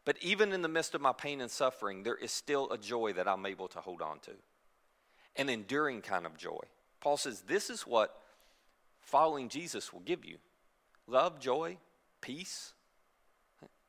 but 0.05 0.17
even 0.23 0.53
in 0.53 0.63
the 0.63 0.69
midst 0.69 0.95
of 0.95 1.01
my 1.01 1.13
pain 1.13 1.41
and 1.41 1.51
suffering 1.51 2.03
there 2.03 2.17
is 2.17 2.31
still 2.31 2.71
a 2.71 2.79
joy 2.79 3.13
that 3.13 3.29
I'm 3.29 3.47
able 3.47 3.69
to 3.69 3.81
hold 3.81 4.03
on 4.03 4.19
to 4.21 4.33
an 5.37 5.49
enduring 5.49 6.03
kind 6.03 6.27
of 6.27 6.37
joy 6.37 6.61
Paul 7.01 7.17
says 7.17 7.43
this 7.43 7.71
is 7.71 7.83
what 7.83 8.15
following 9.01 9.49
Jesus 9.49 9.93
will 9.93 10.01
give 10.01 10.25
you 10.25 10.37
love, 11.07 11.41
joy, 11.41 11.77
peace. 12.21 12.73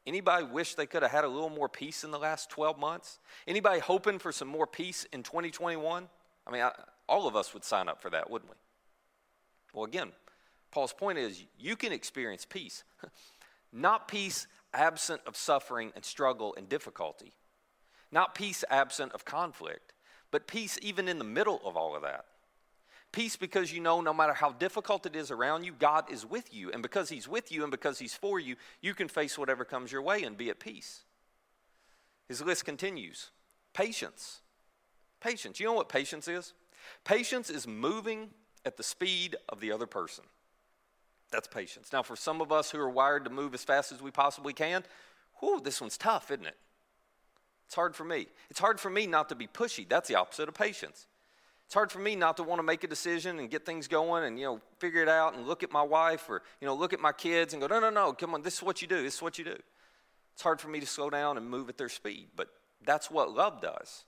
Anybody 0.07 0.45
wish 0.45 0.73
they 0.73 0.87
could 0.87 1.03
have 1.03 1.11
had 1.11 1.23
a 1.23 1.27
little 1.27 1.49
more 1.49 1.69
peace 1.69 2.03
in 2.03 2.09
the 2.09 2.17
last 2.17 2.49
12 2.49 2.79
months? 2.79 3.19
Anybody 3.47 3.79
hoping 3.79 4.17
for 4.17 4.31
some 4.31 4.47
more 4.47 4.65
peace 4.65 5.05
in 5.13 5.21
2021? 5.21 6.09
I 6.47 6.51
mean, 6.51 6.61
I, 6.63 6.71
all 7.07 7.27
of 7.27 7.35
us 7.35 7.53
would 7.53 7.63
sign 7.63 7.87
up 7.87 8.01
for 8.01 8.09
that, 8.09 8.29
wouldn't 8.29 8.49
we? 8.49 8.57
Well, 9.73 9.85
again, 9.85 10.11
Paul's 10.71 10.93
point 10.93 11.17
is 11.17 11.43
you 11.59 11.75
can 11.75 11.91
experience 11.91 12.45
peace. 12.45 12.83
Not 13.73 14.07
peace 14.07 14.47
absent 14.73 15.21
of 15.25 15.35
suffering 15.35 15.91
and 15.95 16.03
struggle 16.03 16.53
and 16.57 16.67
difficulty. 16.67 17.33
Not 18.11 18.35
peace 18.35 18.63
absent 18.69 19.13
of 19.13 19.25
conflict, 19.25 19.93
but 20.31 20.47
peace 20.47 20.77
even 20.81 21.07
in 21.07 21.17
the 21.17 21.23
middle 21.23 21.61
of 21.65 21.77
all 21.77 21.95
of 21.95 22.01
that. 22.01 22.25
Peace 23.11 23.35
because 23.35 23.73
you 23.73 23.81
know 23.81 23.99
no 23.99 24.13
matter 24.13 24.33
how 24.33 24.51
difficult 24.53 25.05
it 25.05 25.15
is 25.15 25.31
around 25.31 25.65
you, 25.65 25.73
God 25.77 26.09
is 26.09 26.25
with 26.25 26.53
you. 26.53 26.71
And 26.71 26.81
because 26.81 27.09
He's 27.09 27.27
with 27.27 27.51
you 27.51 27.63
and 27.63 27.71
because 27.71 27.99
He's 27.99 28.13
for 28.13 28.39
you, 28.39 28.55
you 28.81 28.93
can 28.93 29.09
face 29.09 29.37
whatever 29.37 29.65
comes 29.65 29.91
your 29.91 30.01
way 30.01 30.23
and 30.23 30.37
be 30.37 30.49
at 30.49 30.59
peace. 30.59 31.01
His 32.27 32.41
list 32.41 32.63
continues 32.63 33.31
patience. 33.73 34.39
Patience. 35.19 35.59
You 35.59 35.67
know 35.67 35.73
what 35.73 35.89
patience 35.89 36.27
is? 36.27 36.53
Patience 37.03 37.49
is 37.49 37.67
moving 37.67 38.29
at 38.65 38.77
the 38.77 38.83
speed 38.83 39.35
of 39.49 39.59
the 39.59 39.71
other 39.71 39.85
person. 39.85 40.23
That's 41.31 41.47
patience. 41.47 41.91
Now, 41.93 42.03
for 42.03 42.15
some 42.15 42.41
of 42.41 42.51
us 42.51 42.71
who 42.71 42.79
are 42.79 42.89
wired 42.89 43.23
to 43.23 43.29
move 43.29 43.53
as 43.53 43.63
fast 43.63 43.91
as 43.91 44.01
we 44.01 44.11
possibly 44.11 44.53
can, 44.53 44.83
whew, 45.39 45.61
this 45.63 45.79
one's 45.79 45.97
tough, 45.97 46.29
isn't 46.29 46.45
it? 46.45 46.57
It's 47.65 47.75
hard 47.75 47.95
for 47.95 48.03
me. 48.03 48.27
It's 48.49 48.59
hard 48.59 48.79
for 48.79 48.89
me 48.89 49.07
not 49.07 49.29
to 49.29 49.35
be 49.35 49.47
pushy. 49.47 49.87
That's 49.87 50.09
the 50.09 50.15
opposite 50.15 50.49
of 50.49 50.55
patience. 50.55 51.07
It's 51.65 51.73
hard 51.73 51.89
for 51.89 51.99
me 51.99 52.17
not 52.17 52.35
to 52.35 52.43
want 52.43 52.59
to 52.59 52.63
make 52.63 52.83
a 52.83 52.87
decision 52.87 53.39
and 53.39 53.49
get 53.49 53.65
things 53.65 53.87
going 53.87 54.25
and, 54.25 54.37
you 54.37 54.43
know, 54.43 54.61
figure 54.79 55.01
it 55.01 55.07
out 55.07 55.35
and 55.35 55.47
look 55.47 55.63
at 55.63 55.71
my 55.71 55.81
wife 55.81 56.29
or, 56.29 56.41
you 56.59 56.67
know, 56.67 56.75
look 56.75 56.91
at 56.91 56.99
my 56.99 57.13
kids 57.13 57.53
and 57.53 57.61
go, 57.61 57.67
no, 57.67 57.79
no, 57.79 57.89
no, 57.89 58.11
come 58.11 58.33
on, 58.33 58.41
this 58.41 58.55
is 58.55 58.63
what 58.63 58.81
you 58.81 58.89
do. 58.89 59.01
This 59.01 59.15
is 59.15 59.21
what 59.21 59.37
you 59.37 59.45
do. 59.45 59.55
It's 60.33 60.41
hard 60.41 60.59
for 60.59 60.67
me 60.67 60.81
to 60.81 60.85
slow 60.85 61.09
down 61.09 61.37
and 61.37 61.49
move 61.49 61.69
at 61.69 61.77
their 61.77 61.87
speed, 61.87 62.27
but 62.35 62.49
that's 62.85 63.09
what 63.09 63.31
love 63.31 63.61
does. 63.61 64.03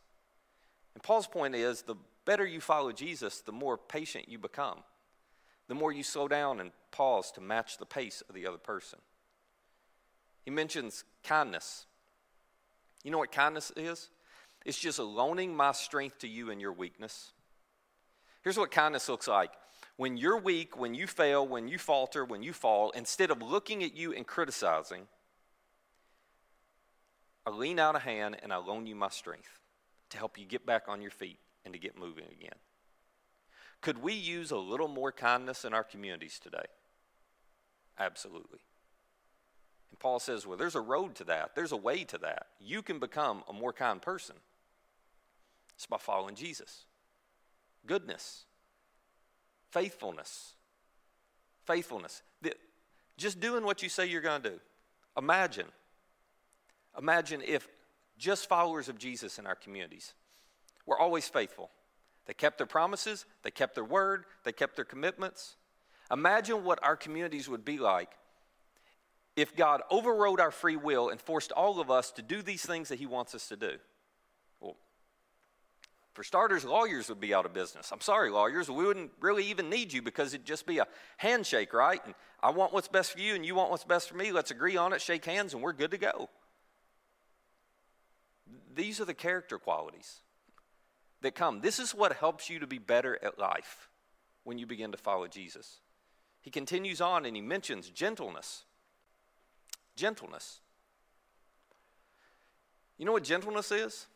And 0.94 1.02
Paul's 1.02 1.28
point 1.28 1.56
is 1.56 1.84
the 1.84 1.96
better 2.26 2.46
you 2.46 2.60
follow 2.60 2.92
Jesus, 2.92 3.40
the 3.40 3.54
more 3.54 3.78
patient 3.78 4.28
you 4.28 4.38
become, 4.38 4.80
the 5.68 5.76
more 5.76 5.92
you 5.92 6.04
slow 6.04 6.28
down 6.28 6.60
and 6.60 6.72
pause 6.92 7.32
to 7.32 7.42
match 7.42 7.78
the 7.78 7.86
pace 7.86 8.22
of 8.28 8.36
the 8.36 8.46
other 8.46 8.58
person. 8.58 9.00
He 10.44 10.52
mentions 10.52 11.04
kindness. 11.24 11.86
You 13.04 13.12
know 13.12 13.18
what 13.18 13.32
kindness 13.32 13.72
is? 13.76 14.10
It's 14.66 14.80
just 14.80 15.00
loaning 15.00 15.56
my 15.56 15.72
strength 15.72 16.20
to 16.20 16.28
you 16.28 16.50
in 16.50 16.60
your 16.60 16.74
weakness. 16.74 17.32
Here's 18.44 18.58
what 18.58 18.72
kindness 18.72 19.10
looks 19.10 19.28
like. 19.28 19.52
When 19.96 20.18
you're 20.18 20.40
weak, 20.40 20.78
when 20.78 20.94
you 20.94 21.08
fail, 21.08 21.48
when 21.48 21.68
you 21.68 21.78
falter, 21.78 22.26
when 22.26 22.44
you 22.44 22.54
fall, 22.54 22.92
instead 22.92 23.32
of 23.32 23.42
looking 23.42 23.84
at 23.84 23.96
you 23.96 24.14
and 24.14 24.26
criticizing, 24.26 25.08
I 27.46 27.52
lean 27.52 27.80
out 27.80 27.96
a 27.96 28.00
hand 28.00 28.38
and 28.42 28.52
I 28.52 28.58
loan 28.58 28.88
you 28.88 28.96
my 28.96 29.10
strength 29.10 29.60
to 30.10 30.18
help 30.18 30.38
you 30.38 30.46
get 30.46 30.66
back 30.66 30.84
on 30.88 31.02
your 31.02 31.12
feet 31.12 31.40
and 31.66 31.74
to 31.74 31.80
get 31.80 31.98
moving 31.98 32.26
again. 32.26 32.56
Could 33.84 34.02
we 34.02 34.14
use 34.14 34.50
a 34.50 34.58
little 34.58 34.88
more 34.88 35.12
kindness 35.12 35.66
in 35.66 35.74
our 35.74 35.84
communities 35.84 36.40
today? 36.42 36.66
Absolutely. 38.00 38.60
And 39.92 40.00
Paul 40.00 40.20
says, 40.20 40.48
well, 40.48 40.58
there's 40.58 40.74
a 40.74 40.82
road 40.82 41.14
to 41.16 41.26
that, 41.26 41.52
there's 41.54 41.74
a 41.74 41.78
way 41.78 42.04
to 42.06 42.18
that. 42.20 42.48
You 42.60 42.82
can 42.82 42.98
become 42.98 43.44
a 43.48 43.54
more 43.54 43.74
kind 43.74 44.02
person. 44.02 44.38
It's 45.76 45.86
by 45.86 45.98
following 45.98 46.34
Jesus 46.34 46.86
goodness, 47.86 48.46
faithfulness. 49.70 50.54
Faithfulness. 51.66 52.22
Just 53.18 53.40
doing 53.40 53.64
what 53.64 53.84
you 53.84 53.90
say 53.90 54.06
you're 54.06 54.22
going 54.22 54.42
to 54.42 54.50
do. 54.50 54.60
Imagine. 55.18 55.68
Imagine 56.98 57.42
if 57.46 57.68
just 58.18 58.50
followers 58.50 58.90
of 58.90 58.98
Jesus 58.98 59.40
in 59.40 59.46
our 59.46 59.56
communities 59.56 60.14
were 60.86 61.00
always 61.00 61.28
faithful. 61.30 61.70
They 62.26 62.34
kept 62.34 62.58
their 62.58 62.68
promises, 62.68 63.26
they 63.44 63.52
kept 63.52 63.76
their 63.76 63.84
word, 63.84 64.26
they 64.44 64.54
kept 64.54 64.76
their 64.76 64.86
commitments. 64.86 65.56
Imagine 66.12 66.64
what 66.64 66.84
our 66.84 66.96
communities 66.96 67.50
would 67.50 67.66
be 67.66 67.78
like 67.78 68.12
if 69.36 69.56
God 69.56 69.82
overrode 69.90 70.40
our 70.40 70.52
free 70.52 70.76
will 70.76 71.10
and 71.10 71.20
forced 71.20 71.52
all 71.52 71.80
of 71.80 71.90
us 71.90 72.12
to 72.12 72.22
do 72.22 72.42
these 72.42 72.66
things 72.66 72.90
that 72.90 73.00
He 73.00 73.06
wants 73.06 73.34
us 73.34 73.48
to 73.48 73.56
do. 73.56 73.72
Well, 74.60 74.78
for 76.14 76.24
starters, 76.24 76.64
lawyers 76.64 77.10
would 77.10 77.20
be 77.20 77.34
out 77.34 77.46
of 77.46 77.54
business. 77.54 77.92
I'm 77.92 78.02
sorry, 78.02 78.30
lawyers, 78.30 78.70
we 78.70 78.86
wouldn't 78.86 79.12
really 79.20 79.46
even 79.48 79.70
need 79.70 79.92
you 79.92 80.02
because 80.02 80.34
it'd 80.34 80.46
just 80.46 80.68
be 80.68 80.78
a 80.78 80.88
handshake, 81.18 81.74
right? 81.74 82.02
And 82.06 82.14
I 82.42 82.52
want 82.52 82.74
what's 82.74 82.88
best 82.88 83.14
for 83.14 83.20
you 83.20 83.34
and 83.34 83.46
you 83.46 83.56
want 83.56 83.72
what's 83.72 83.84
best 83.84 84.08
for 84.08 84.16
me. 84.16 84.32
Let's 84.32 84.52
agree 84.52 84.78
on 84.78 84.94
it, 84.94 85.02
shake 85.02 85.26
hands, 85.26 85.54
and 85.54 85.64
we're 85.64 85.74
good 85.74 85.92
to 85.92 85.98
go. 85.98 86.30
These 88.76 89.02
are 89.02 89.06
the 89.06 89.14
character 89.14 89.58
qualities 89.58 90.22
that 91.24 91.36
come. 91.36 91.62
This 91.62 91.80
is 91.80 91.96
what 91.96 92.14
helps 92.14 92.50
you 92.50 92.60
to 92.60 92.68
be 92.68 92.78
better 92.78 93.18
at 93.24 93.40
life 93.40 93.90
when 94.44 94.58
you 94.58 94.68
begin 94.68 94.92
to 94.92 94.98
follow 94.98 95.28
Jesus. 95.28 95.80
He 96.42 96.52
continues 96.52 97.02
on 97.02 97.26
and 97.26 97.36
he 97.36 97.42
mentions 97.42 97.90
gentleness. 97.90 98.64
Gentleness. 99.96 100.60
You 102.98 103.06
know 103.06 103.14
what 103.14 103.24
gentleness 103.24 103.72
is? 103.72 104.08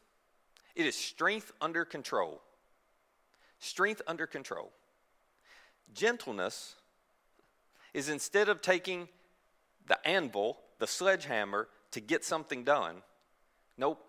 It 0.75 0.85
is 0.85 0.95
strength 0.95 1.51
under 1.59 1.85
control. 1.85 2.41
Strength 3.59 4.01
under 4.05 4.27
control. 4.27 4.71
Gentleness 5.93 6.75
is 7.93 8.09
instead 8.09 8.49
of 8.49 8.61
taking 8.61 9.07
the 9.87 10.05
anvil, 10.07 10.59
the 10.79 10.87
sledgehammer, 10.87 11.67
to 11.91 12.01
get 12.01 12.25
something 12.25 12.63
done, 12.63 12.97
nope. 13.77 14.03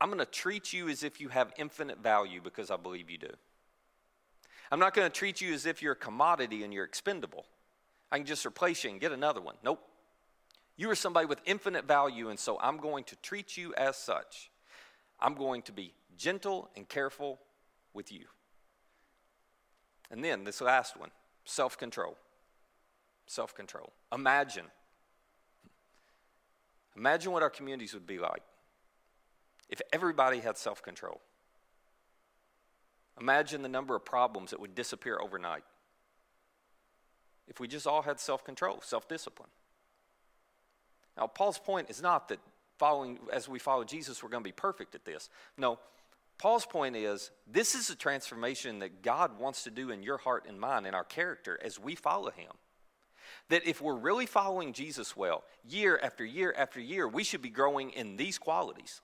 I'm 0.00 0.08
going 0.08 0.18
to 0.18 0.24
treat 0.24 0.72
you 0.72 0.88
as 0.88 1.02
if 1.02 1.20
you 1.20 1.28
have 1.28 1.52
infinite 1.58 1.98
value 1.98 2.40
because 2.42 2.70
I 2.70 2.76
believe 2.76 3.10
you 3.10 3.18
do. 3.18 3.30
I'm 4.72 4.78
not 4.78 4.94
going 4.94 5.10
to 5.10 5.14
treat 5.14 5.40
you 5.40 5.52
as 5.52 5.66
if 5.66 5.82
you're 5.82 5.92
a 5.92 5.96
commodity 5.96 6.62
and 6.62 6.72
you're 6.72 6.84
expendable. 6.84 7.44
I 8.10 8.16
can 8.16 8.26
just 8.26 8.46
replace 8.46 8.84
you 8.84 8.90
and 8.90 9.00
get 9.00 9.12
another 9.12 9.40
one. 9.40 9.56
Nope. 9.62 9.82
You 10.76 10.90
are 10.90 10.94
somebody 10.94 11.26
with 11.26 11.40
infinite 11.44 11.86
value, 11.86 12.30
and 12.30 12.38
so 12.38 12.58
I'm 12.58 12.78
going 12.78 13.04
to 13.04 13.16
treat 13.16 13.56
you 13.56 13.74
as 13.76 13.96
such. 13.96 14.50
I'm 15.20 15.34
going 15.34 15.62
to 15.62 15.72
be 15.72 15.92
gentle 16.16 16.70
and 16.74 16.88
careful 16.88 17.38
with 17.92 18.10
you. 18.10 18.24
And 20.10 20.24
then 20.24 20.44
this 20.44 20.60
last 20.60 20.96
one 20.96 21.10
self 21.44 21.76
control. 21.76 22.16
Self 23.26 23.54
control. 23.54 23.92
Imagine. 24.12 24.64
Imagine 26.96 27.32
what 27.32 27.42
our 27.42 27.50
communities 27.50 27.92
would 27.92 28.06
be 28.06 28.18
like 28.18 28.42
if 29.70 29.80
everybody 29.92 30.40
had 30.40 30.58
self 30.58 30.82
control. 30.82 31.22
Imagine 33.18 33.62
the 33.62 33.68
number 33.68 33.94
of 33.94 34.04
problems 34.04 34.50
that 34.50 34.60
would 34.60 34.74
disappear 34.74 35.18
overnight 35.20 35.62
if 37.48 37.60
we 37.60 37.68
just 37.68 37.86
all 37.86 38.02
had 38.02 38.20
self 38.20 38.44
control, 38.44 38.80
self 38.82 39.08
discipline. 39.08 39.50
Now, 41.16 41.26
Paul's 41.26 41.58
point 41.58 41.90
is 41.90 42.00
not 42.00 42.28
that 42.28 42.38
following, 42.78 43.18
as 43.32 43.48
we 43.48 43.58
follow 43.58 43.84
Jesus, 43.84 44.22
we're 44.22 44.30
going 44.30 44.42
to 44.42 44.48
be 44.48 44.52
perfect 44.52 44.94
at 44.94 45.04
this. 45.04 45.28
No, 45.58 45.78
Paul's 46.38 46.64
point 46.64 46.96
is 46.96 47.30
this 47.46 47.74
is 47.74 47.90
a 47.90 47.96
transformation 47.96 48.78
that 48.78 49.02
God 49.02 49.38
wants 49.38 49.64
to 49.64 49.70
do 49.70 49.90
in 49.90 50.02
your 50.02 50.16
heart 50.16 50.46
and 50.48 50.58
mind, 50.58 50.86
in 50.86 50.94
our 50.94 51.04
character, 51.04 51.58
as 51.62 51.78
we 51.78 51.94
follow 51.94 52.30
Him. 52.30 52.52
That 53.50 53.66
if 53.66 53.82
we're 53.82 53.96
really 53.96 54.26
following 54.26 54.72
Jesus 54.72 55.16
well, 55.16 55.44
year 55.68 56.00
after 56.02 56.24
year 56.24 56.54
after 56.56 56.80
year, 56.80 57.06
we 57.06 57.24
should 57.24 57.42
be 57.42 57.50
growing 57.50 57.90
in 57.90 58.16
these 58.16 58.38
qualities. 58.38 59.02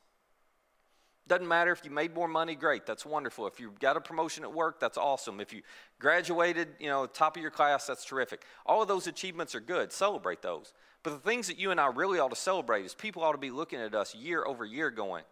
Doesn't 1.28 1.48
matter 1.48 1.72
if 1.72 1.84
you 1.84 1.90
made 1.90 2.14
more 2.14 2.28
money, 2.28 2.54
great, 2.54 2.86
that's 2.86 3.04
wonderful. 3.04 3.48
If 3.48 3.58
you 3.58 3.72
got 3.80 3.96
a 3.96 4.00
promotion 4.00 4.44
at 4.44 4.52
work, 4.52 4.78
that's 4.78 4.96
awesome. 4.96 5.40
If 5.40 5.52
you 5.52 5.62
graduated, 5.98 6.68
you 6.78 6.88
know, 6.88 7.06
top 7.06 7.36
of 7.36 7.42
your 7.42 7.50
class, 7.50 7.86
that's 7.86 8.04
terrific. 8.04 8.44
All 8.64 8.80
of 8.80 8.86
those 8.86 9.08
achievements 9.08 9.54
are 9.54 9.60
good. 9.60 9.92
Celebrate 9.92 10.40
those. 10.40 10.72
But 11.02 11.10
the 11.10 11.18
things 11.18 11.48
that 11.48 11.58
you 11.58 11.72
and 11.72 11.80
I 11.80 11.86
really 11.86 12.20
ought 12.20 12.30
to 12.30 12.36
celebrate 12.36 12.84
is 12.84 12.94
people 12.94 13.24
ought 13.24 13.32
to 13.32 13.38
be 13.38 13.50
looking 13.50 13.80
at 13.80 13.94
us 13.94 14.14
year 14.14 14.44
over 14.44 14.64
year 14.64 14.90
going, 14.90 15.24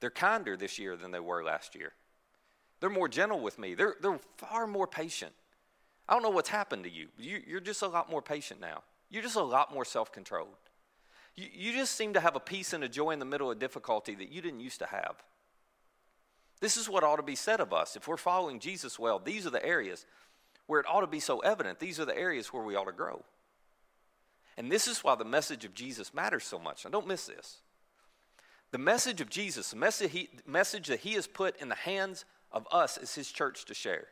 they're 0.00 0.10
kinder 0.10 0.56
this 0.56 0.78
year 0.78 0.96
than 0.96 1.10
they 1.10 1.20
were 1.20 1.42
last 1.42 1.74
year. 1.74 1.92
They're 2.80 2.90
more 2.90 3.08
gentle 3.08 3.40
with 3.40 3.58
me. 3.58 3.74
They're, 3.74 3.96
they're 4.00 4.20
far 4.36 4.66
more 4.66 4.86
patient. 4.86 5.32
I 6.08 6.12
don't 6.12 6.22
know 6.22 6.30
what's 6.30 6.50
happened 6.50 6.84
to 6.84 6.90
you. 6.90 7.08
you 7.18 7.40
you're 7.46 7.60
just 7.60 7.82
a 7.82 7.88
lot 7.88 8.10
more 8.10 8.22
patient 8.22 8.60
now. 8.60 8.82
You're 9.10 9.22
just 9.22 9.36
a 9.36 9.42
lot 9.42 9.72
more 9.72 9.84
self 9.84 10.12
controlled. 10.12 10.56
You, 11.36 11.46
you 11.52 11.72
just 11.72 11.94
seem 11.94 12.14
to 12.14 12.20
have 12.20 12.36
a 12.36 12.40
peace 12.40 12.72
and 12.72 12.84
a 12.84 12.88
joy 12.88 13.10
in 13.10 13.18
the 13.18 13.24
middle 13.24 13.50
of 13.50 13.58
difficulty 13.58 14.14
that 14.14 14.30
you 14.30 14.40
didn't 14.40 14.60
used 14.60 14.78
to 14.80 14.86
have. 14.86 15.16
This 16.60 16.76
is 16.76 16.88
what 16.88 17.04
ought 17.04 17.16
to 17.16 17.22
be 17.22 17.36
said 17.36 17.60
of 17.60 17.72
us. 17.72 17.96
If 17.96 18.08
we're 18.08 18.16
following 18.16 18.58
Jesus 18.58 18.98
well, 18.98 19.18
these 19.18 19.46
are 19.46 19.50
the 19.50 19.64
areas 19.64 20.06
where 20.66 20.80
it 20.80 20.86
ought 20.88 21.02
to 21.02 21.06
be 21.06 21.20
so 21.20 21.40
evident. 21.40 21.78
These 21.78 22.00
are 22.00 22.04
the 22.04 22.16
areas 22.16 22.52
where 22.52 22.62
we 22.62 22.74
ought 22.74 22.84
to 22.84 22.92
grow. 22.92 23.22
And 24.56 24.70
this 24.70 24.86
is 24.86 25.02
why 25.02 25.14
the 25.14 25.24
message 25.24 25.64
of 25.64 25.74
Jesus 25.74 26.14
matters 26.14 26.44
so 26.44 26.58
much. 26.58 26.84
Now, 26.84 26.90
don't 26.90 27.08
miss 27.08 27.26
this. 27.26 27.58
The 28.70 28.78
message 28.78 29.20
of 29.20 29.28
Jesus, 29.28 29.70
the 29.70 29.76
message, 29.76 30.10
he, 30.12 30.30
message 30.46 30.88
that 30.88 31.00
he 31.00 31.12
has 31.14 31.26
put 31.26 31.60
in 31.60 31.68
the 31.68 31.74
hands 31.74 32.24
of 32.50 32.66
us 32.72 32.96
as 32.96 33.14
his 33.14 33.30
church 33.30 33.64
to 33.66 33.74
share, 33.74 34.06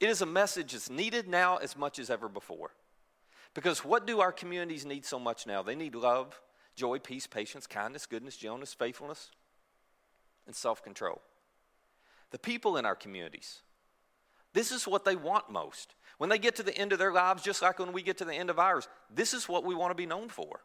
it 0.00 0.08
is 0.08 0.22
a 0.22 0.26
message 0.26 0.72
that's 0.72 0.90
needed 0.90 1.28
now 1.28 1.58
as 1.58 1.76
much 1.76 1.98
as 1.98 2.10
ever 2.10 2.28
before. 2.28 2.72
Because 3.54 3.84
what 3.84 4.06
do 4.06 4.20
our 4.20 4.32
communities 4.32 4.86
need 4.86 5.04
so 5.04 5.18
much 5.18 5.46
now? 5.46 5.62
They 5.62 5.74
need 5.74 5.94
love, 5.94 6.40
joy, 6.74 6.98
peace, 6.98 7.26
patience, 7.26 7.66
kindness, 7.66 8.06
goodness, 8.06 8.36
gentleness, 8.36 8.72
faithfulness, 8.72 9.30
and 10.46 10.54
self 10.54 10.82
control. 10.82 11.20
The 12.30 12.38
people 12.38 12.78
in 12.78 12.86
our 12.86 12.96
communities, 12.96 13.60
this 14.54 14.72
is 14.72 14.88
what 14.88 15.04
they 15.04 15.16
want 15.16 15.50
most. 15.50 15.94
When 16.18 16.30
they 16.30 16.38
get 16.38 16.56
to 16.56 16.62
the 16.62 16.76
end 16.76 16.92
of 16.92 16.98
their 16.98 17.12
lives, 17.12 17.42
just 17.42 17.62
like 17.62 17.78
when 17.78 17.92
we 17.92 18.02
get 18.02 18.18
to 18.18 18.24
the 18.24 18.34
end 18.34 18.48
of 18.48 18.58
ours, 18.58 18.88
this 19.14 19.34
is 19.34 19.48
what 19.48 19.64
we 19.64 19.74
want 19.74 19.90
to 19.90 19.94
be 19.94 20.06
known 20.06 20.28
for. 20.28 20.60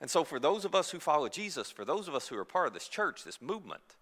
And 0.00 0.10
so, 0.10 0.22
for 0.22 0.38
those 0.38 0.64
of 0.64 0.74
us 0.74 0.90
who 0.90 1.00
follow 1.00 1.28
Jesus, 1.28 1.70
for 1.70 1.84
those 1.84 2.08
of 2.08 2.14
us 2.14 2.28
who 2.28 2.38
are 2.38 2.44
part 2.44 2.68
of 2.68 2.72
this 2.72 2.88
church, 2.88 3.24
this 3.24 3.42
movement, 3.42 3.96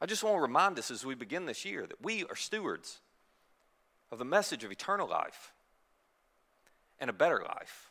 I 0.00 0.06
just 0.06 0.24
want 0.24 0.36
to 0.36 0.40
remind 0.40 0.78
us 0.78 0.90
as 0.90 1.04
we 1.04 1.14
begin 1.14 1.46
this 1.46 1.64
year 1.64 1.86
that 1.86 2.02
we 2.02 2.24
are 2.24 2.34
stewards 2.34 3.00
of 4.12 4.18
the 4.18 4.24
message 4.24 4.62
of 4.62 4.70
eternal 4.70 5.08
life 5.08 5.52
and 7.00 7.08
a 7.10 7.14
better 7.14 7.42
life. 7.42 7.90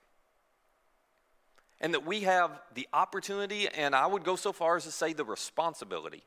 And 1.81 1.95
that 1.95 2.05
we 2.05 2.21
have 2.21 2.61
the 2.75 2.87
opportunity, 2.93 3.67
and 3.67 3.95
I 3.95 4.05
would 4.05 4.23
go 4.23 4.35
so 4.35 4.53
far 4.53 4.77
as 4.77 4.83
to 4.83 4.91
say 4.91 5.13
the 5.13 5.25
responsibility, 5.25 6.23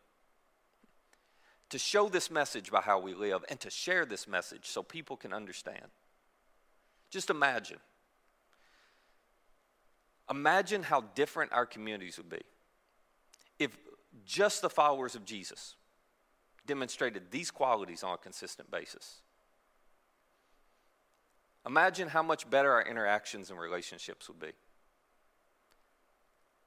to 1.70 1.78
show 1.78 2.08
this 2.08 2.28
message 2.28 2.72
by 2.72 2.80
how 2.80 2.98
we 2.98 3.14
live 3.14 3.44
and 3.48 3.60
to 3.60 3.70
share 3.70 4.04
this 4.04 4.26
message 4.26 4.66
so 4.66 4.82
people 4.82 5.16
can 5.16 5.32
understand. 5.32 5.86
Just 7.08 7.30
imagine. 7.30 7.78
Imagine 10.28 10.82
how 10.82 11.02
different 11.14 11.52
our 11.52 11.66
communities 11.66 12.16
would 12.16 12.28
be 12.28 12.42
if 13.60 13.76
just 14.26 14.60
the 14.60 14.70
followers 14.70 15.14
of 15.14 15.24
Jesus 15.24 15.76
demonstrated 16.66 17.30
these 17.30 17.52
qualities 17.52 18.02
on 18.02 18.14
a 18.14 18.18
consistent 18.18 18.70
basis. 18.70 19.20
Imagine 21.66 22.08
how 22.08 22.22
much 22.22 22.48
better 22.48 22.72
our 22.72 22.82
interactions 22.82 23.50
and 23.50 23.58
relationships 23.58 24.28
would 24.28 24.38
be. 24.38 24.52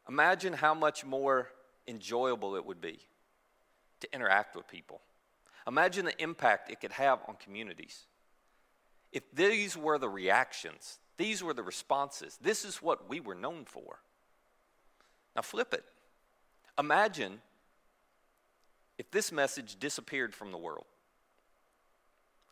Imagine 0.09 0.53
how 0.53 0.73
much 0.73 1.05
more 1.05 1.49
enjoyable 1.87 2.55
it 2.55 2.65
would 2.65 2.81
be 2.81 2.99
to 3.99 4.13
interact 4.13 4.55
with 4.55 4.67
people. 4.67 5.01
Imagine 5.67 6.05
the 6.05 6.21
impact 6.21 6.71
it 6.71 6.79
could 6.79 6.93
have 6.93 7.19
on 7.27 7.35
communities. 7.35 8.05
If 9.11 9.23
these 9.33 9.77
were 9.77 9.97
the 9.97 10.09
reactions, 10.09 10.99
these 11.17 11.43
were 11.43 11.53
the 11.53 11.63
responses, 11.63 12.37
this 12.41 12.63
is 12.63 12.77
what 12.77 13.09
we 13.09 13.19
were 13.19 13.35
known 13.35 13.65
for. 13.65 13.99
Now 15.35 15.41
flip 15.41 15.73
it. 15.73 15.83
Imagine 16.79 17.41
if 18.97 19.11
this 19.11 19.31
message 19.31 19.77
disappeared 19.79 20.33
from 20.33 20.51
the 20.51 20.57
world. 20.57 20.85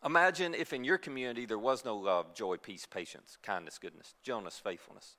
Imagine 0.04 0.54
if 0.54 0.72
in 0.72 0.84
your 0.84 0.98
community 0.98 1.46
there 1.46 1.58
was 1.58 1.84
no 1.84 1.96
love, 1.96 2.34
joy, 2.34 2.56
peace, 2.56 2.86
patience, 2.86 3.38
kindness, 3.42 3.78
goodness, 3.78 4.14
gentleness, 4.22 4.60
faithfulness, 4.62 5.16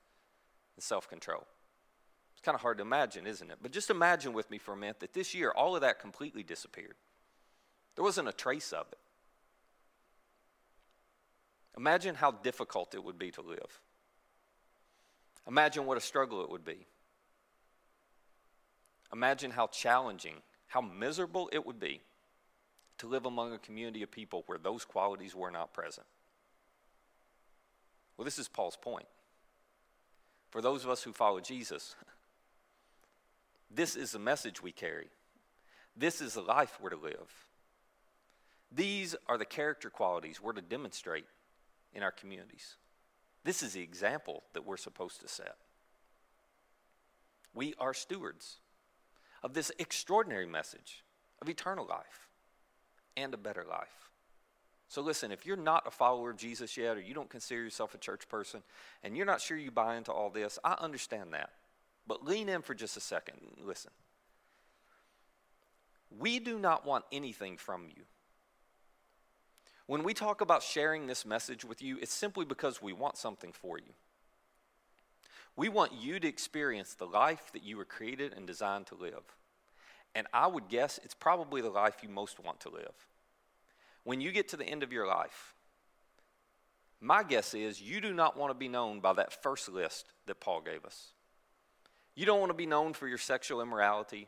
and 0.76 0.82
self 0.82 1.08
control. 1.08 1.46
It's 2.32 2.40
kind 2.44 2.54
of 2.54 2.62
hard 2.62 2.78
to 2.78 2.82
imagine, 2.82 3.26
isn't 3.26 3.50
it? 3.50 3.58
But 3.60 3.72
just 3.72 3.90
imagine 3.90 4.32
with 4.32 4.50
me 4.50 4.58
for 4.58 4.72
a 4.72 4.76
minute 4.76 5.00
that 5.00 5.12
this 5.12 5.34
year 5.34 5.50
all 5.50 5.74
of 5.74 5.80
that 5.80 5.98
completely 5.98 6.42
disappeared. 6.42 6.94
There 7.96 8.04
wasn't 8.04 8.28
a 8.28 8.32
trace 8.32 8.72
of 8.72 8.86
it. 8.92 8.98
Imagine 11.76 12.14
how 12.14 12.30
difficult 12.30 12.94
it 12.94 13.02
would 13.02 13.18
be 13.18 13.32
to 13.32 13.42
live. 13.42 13.80
Imagine 15.48 15.84
what 15.86 15.96
a 15.96 16.00
struggle 16.00 16.42
it 16.42 16.50
would 16.50 16.64
be. 16.64 16.86
Imagine 19.12 19.50
how 19.50 19.66
challenging, 19.66 20.34
how 20.68 20.80
miserable 20.80 21.48
it 21.52 21.66
would 21.66 21.80
be 21.80 22.02
to 22.98 23.06
live 23.06 23.26
among 23.26 23.52
a 23.52 23.58
community 23.58 24.02
of 24.02 24.10
people 24.10 24.42
where 24.46 24.58
those 24.58 24.84
qualities 24.84 25.34
were 25.34 25.50
not 25.50 25.72
present. 25.72 26.06
Well, 28.16 28.24
this 28.24 28.38
is 28.38 28.48
Paul's 28.48 28.76
point. 28.76 29.06
For 30.50 30.60
those 30.60 30.84
of 30.84 30.90
us 30.90 31.02
who 31.02 31.12
follow 31.12 31.40
Jesus, 31.40 31.94
this 33.70 33.96
is 33.96 34.12
the 34.12 34.18
message 34.18 34.62
we 34.62 34.72
carry. 34.72 35.08
This 35.96 36.20
is 36.20 36.34
the 36.34 36.40
life 36.40 36.78
we're 36.80 36.90
to 36.90 36.96
live. 36.96 37.48
These 38.70 39.14
are 39.26 39.38
the 39.38 39.44
character 39.44 39.90
qualities 39.90 40.42
we're 40.42 40.52
to 40.52 40.62
demonstrate 40.62 41.26
in 41.94 42.02
our 42.02 42.10
communities. 42.10 42.76
This 43.44 43.62
is 43.62 43.72
the 43.72 43.82
example 43.82 44.42
that 44.52 44.66
we're 44.66 44.76
supposed 44.76 45.20
to 45.20 45.28
set. 45.28 45.56
We 47.54 47.74
are 47.78 47.94
stewards 47.94 48.58
of 49.42 49.54
this 49.54 49.72
extraordinary 49.78 50.46
message 50.46 51.02
of 51.40 51.48
eternal 51.48 51.86
life 51.86 52.28
and 53.18 53.34
a 53.34 53.36
better 53.36 53.64
life. 53.68 54.10
So, 54.88 55.02
listen, 55.02 55.30
if 55.30 55.44
you're 55.44 55.56
not 55.56 55.86
a 55.86 55.90
follower 55.90 56.30
of 56.30 56.38
Jesus 56.38 56.76
yet, 56.76 56.96
or 56.96 57.00
you 57.00 57.12
don't 57.12 57.28
consider 57.28 57.62
yourself 57.62 57.94
a 57.94 57.98
church 57.98 58.26
person, 58.28 58.62
and 59.02 59.16
you're 59.16 59.26
not 59.26 59.42
sure 59.42 59.56
you 59.56 59.70
buy 59.70 59.96
into 59.96 60.12
all 60.12 60.30
this, 60.30 60.58
I 60.64 60.76
understand 60.80 61.34
that. 61.34 61.50
But 62.06 62.24
lean 62.24 62.48
in 62.48 62.62
for 62.62 62.74
just 62.74 62.96
a 62.96 63.00
second 63.00 63.36
listen. 63.62 63.90
We 66.18 66.38
do 66.38 66.58
not 66.58 66.86
want 66.86 67.04
anything 67.12 67.58
from 67.58 67.88
you. 67.88 68.04
When 69.86 70.02
we 70.02 70.14
talk 70.14 70.40
about 70.40 70.62
sharing 70.62 71.06
this 71.06 71.26
message 71.26 71.66
with 71.66 71.82
you, 71.82 71.98
it's 72.00 72.12
simply 72.12 72.46
because 72.46 72.80
we 72.80 72.94
want 72.94 73.18
something 73.18 73.52
for 73.52 73.78
you. 73.78 73.92
We 75.54 75.68
want 75.68 75.92
you 75.92 76.20
to 76.20 76.28
experience 76.28 76.94
the 76.94 77.06
life 77.06 77.50
that 77.52 77.62
you 77.62 77.76
were 77.76 77.84
created 77.84 78.32
and 78.34 78.46
designed 78.46 78.86
to 78.86 78.94
live. 78.94 79.24
And 80.14 80.26
I 80.32 80.46
would 80.46 80.68
guess 80.68 80.98
it's 81.02 81.14
probably 81.14 81.60
the 81.60 81.70
life 81.70 81.96
you 82.02 82.08
most 82.08 82.38
want 82.38 82.60
to 82.60 82.70
live. 82.70 83.07
When 84.04 84.20
you 84.20 84.32
get 84.32 84.48
to 84.48 84.56
the 84.56 84.64
end 84.64 84.82
of 84.82 84.92
your 84.92 85.06
life, 85.06 85.54
my 87.00 87.22
guess 87.22 87.54
is 87.54 87.80
you 87.80 88.00
do 88.00 88.12
not 88.12 88.36
want 88.36 88.50
to 88.50 88.54
be 88.54 88.68
known 88.68 89.00
by 89.00 89.12
that 89.14 89.42
first 89.42 89.68
list 89.68 90.06
that 90.26 90.40
Paul 90.40 90.60
gave 90.60 90.84
us. 90.84 91.12
You 92.14 92.26
don't 92.26 92.40
want 92.40 92.50
to 92.50 92.54
be 92.54 92.66
known 92.66 92.94
for 92.94 93.06
your 93.06 93.18
sexual 93.18 93.60
immorality, 93.60 94.26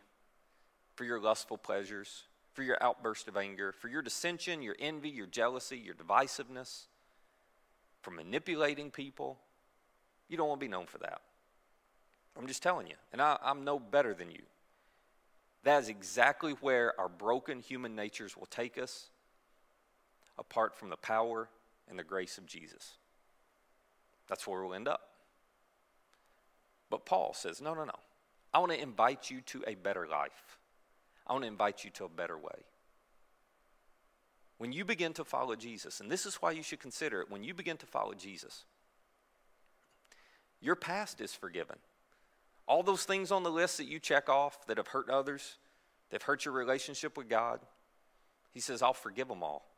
for 0.95 1.05
your 1.05 1.19
lustful 1.19 1.59
pleasures, 1.59 2.25
for 2.53 2.63
your 2.63 2.79
outburst 2.81 3.27
of 3.27 3.37
anger, 3.37 3.73
for 3.73 3.89
your 3.89 4.03
dissension, 4.03 4.63
your 4.63 4.77
envy, 4.79 5.09
your 5.09 5.27
jealousy, 5.27 5.79
your 5.79 5.95
divisiveness, 5.95 6.85
for 8.03 8.13
manipulating 8.13 8.91
people. 8.91 9.39
You 10.29 10.37
don't 10.37 10.49
want 10.49 10.61
to 10.61 10.65
be 10.65 10.71
known 10.71 10.87
for 10.87 10.99
that. 10.99 11.21
I'm 12.39 12.47
just 12.47 12.63
telling 12.63 12.87
you, 12.87 12.95
and 13.13 13.21
I, 13.21 13.39
am 13.45 13.65
no 13.65 13.79
better 13.79 14.15
than 14.15 14.31
you. 14.31 14.43
That 15.65 15.83
is 15.83 15.89
exactly 15.89 16.53
where 16.61 16.99
our 16.99 17.09
broken 17.09 17.61
human 17.61 17.95
natures 17.97 18.37
will 18.37 18.47
take 18.47 18.79
us 18.79 19.09
apart 20.39 20.77
from 20.77 20.91
the 20.91 20.97
power 20.97 21.49
and 21.89 21.99
the 21.99 22.05
grace 22.05 22.39
of 22.39 22.47
Jesus. 22.47 22.95
That's 24.29 24.47
where 24.47 24.63
we'll 24.63 24.75
end 24.75 24.89
up. 24.89 25.01
But 26.89 27.07
Paul 27.07 27.35
says, 27.35 27.61
no, 27.61 27.75
no, 27.75 27.85
no. 27.85 27.99
I 28.53 28.59
want 28.59 28.73
to 28.73 28.81
invite 28.81 29.31
you 29.31 29.41
to 29.43 29.63
a 29.67 29.75
better 29.75 30.07
life. 30.07 30.59
I 31.27 31.33
want 31.33 31.45
to 31.45 31.49
invite 31.49 31.85
you 31.85 31.91
to 31.93 32.05
a 32.05 32.09
better 32.09 32.37
way. 32.37 32.65
When 34.59 34.73
you 34.73 34.85
begin 34.85 35.13
to 35.15 35.25
follow 35.25 35.57
Jesus, 35.57 36.01
and 36.01 36.11
this 36.11 36.27
is 36.27 36.37
why 36.37 36.51
you 36.51 36.63
should 36.63 36.81
consider 36.81 37.21
it, 37.23 37.31
when 37.31 37.43
you 37.43 37.55
begin 37.55 37.77
to 37.79 37.87
follow 37.87 38.13
Jesus, 38.13 38.65
your 40.61 40.75
past 40.75 41.21
is 41.21 41.33
forgiven. 41.33 41.77
All 42.67 42.83
those 42.83 43.05
things 43.05 43.33
on 43.33 43.43
the 43.43 43.51
list 43.51 43.79
that 43.79 43.87
you 43.87 43.99
check 43.99 44.29
off 44.29 44.67
that 44.67 44.77
have 44.77 44.89
hurt 44.89 45.09
others, 45.09 45.57
that 46.11 46.21
have 46.21 46.27
hurt 46.27 46.45
your 46.45 46.53
relationship 46.53 47.17
with 47.17 47.29
God, 47.29 47.61
he 48.53 48.61
says, 48.61 48.83
I'll 48.83 48.93
forgive 48.93 49.29
them 49.29 49.43
all. 49.43 49.70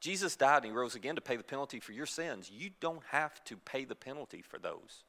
Jesus 0.00 0.36
died 0.36 0.58
and 0.58 0.66
he 0.66 0.70
rose 0.72 0.94
again 0.94 1.14
to 1.14 1.20
pay 1.20 1.36
the 1.36 1.42
penalty 1.42 1.80
for 1.80 1.92
your 1.92 2.06
sins. 2.06 2.50
You 2.50 2.70
don't 2.80 3.02
have 3.10 3.42
to 3.44 3.56
pay 3.56 3.84
the 3.84 3.94
penalty 3.94 4.42
for 4.42 4.58
those. 4.58 5.04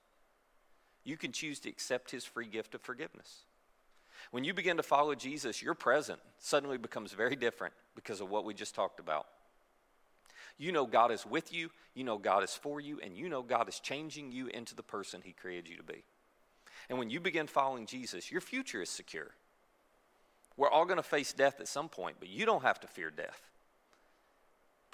You 1.03 1.17
can 1.17 1.31
choose 1.31 1.59
to 1.61 1.69
accept 1.69 2.11
his 2.11 2.25
free 2.25 2.47
gift 2.47 2.75
of 2.75 2.81
forgiveness. 2.81 3.43
When 4.31 4.43
you 4.43 4.53
begin 4.53 4.77
to 4.77 4.83
follow 4.83 5.15
Jesus, 5.15 5.61
your 5.61 5.73
present 5.73 6.19
suddenly 6.39 6.77
becomes 6.77 7.13
very 7.13 7.35
different 7.35 7.73
because 7.95 8.21
of 8.21 8.29
what 8.29 8.45
we 8.45 8.53
just 8.53 8.75
talked 8.75 8.99
about. 8.99 9.27
You 10.57 10.71
know 10.71 10.85
God 10.85 11.11
is 11.11 11.25
with 11.25 11.53
you, 11.53 11.69
you 11.93 12.03
know 12.03 12.17
God 12.17 12.43
is 12.43 12.53
for 12.53 12.81
you, 12.81 12.99
and 13.03 13.15
you 13.15 13.29
know 13.29 13.43
God 13.43 13.69
is 13.69 13.79
changing 13.79 14.31
you 14.31 14.47
into 14.47 14.73
the 14.73 14.83
person 14.83 15.21
he 15.23 15.31
created 15.31 15.69
you 15.69 15.77
to 15.77 15.83
be. 15.83 16.03
And 16.89 16.97
when 16.97 17.09
you 17.09 17.19
begin 17.19 17.47
following 17.47 17.85
Jesus, 17.85 18.31
your 18.31 18.41
future 18.41 18.81
is 18.81 18.89
secure. 18.89 19.31
We're 20.55 20.69
all 20.69 20.85
going 20.85 20.97
to 20.97 21.03
face 21.03 21.33
death 21.33 21.59
at 21.59 21.67
some 21.67 21.89
point, 21.89 22.17
but 22.19 22.29
you 22.29 22.45
don't 22.45 22.63
have 22.63 22.79
to 22.79 22.87
fear 22.87 23.11
death. 23.11 23.41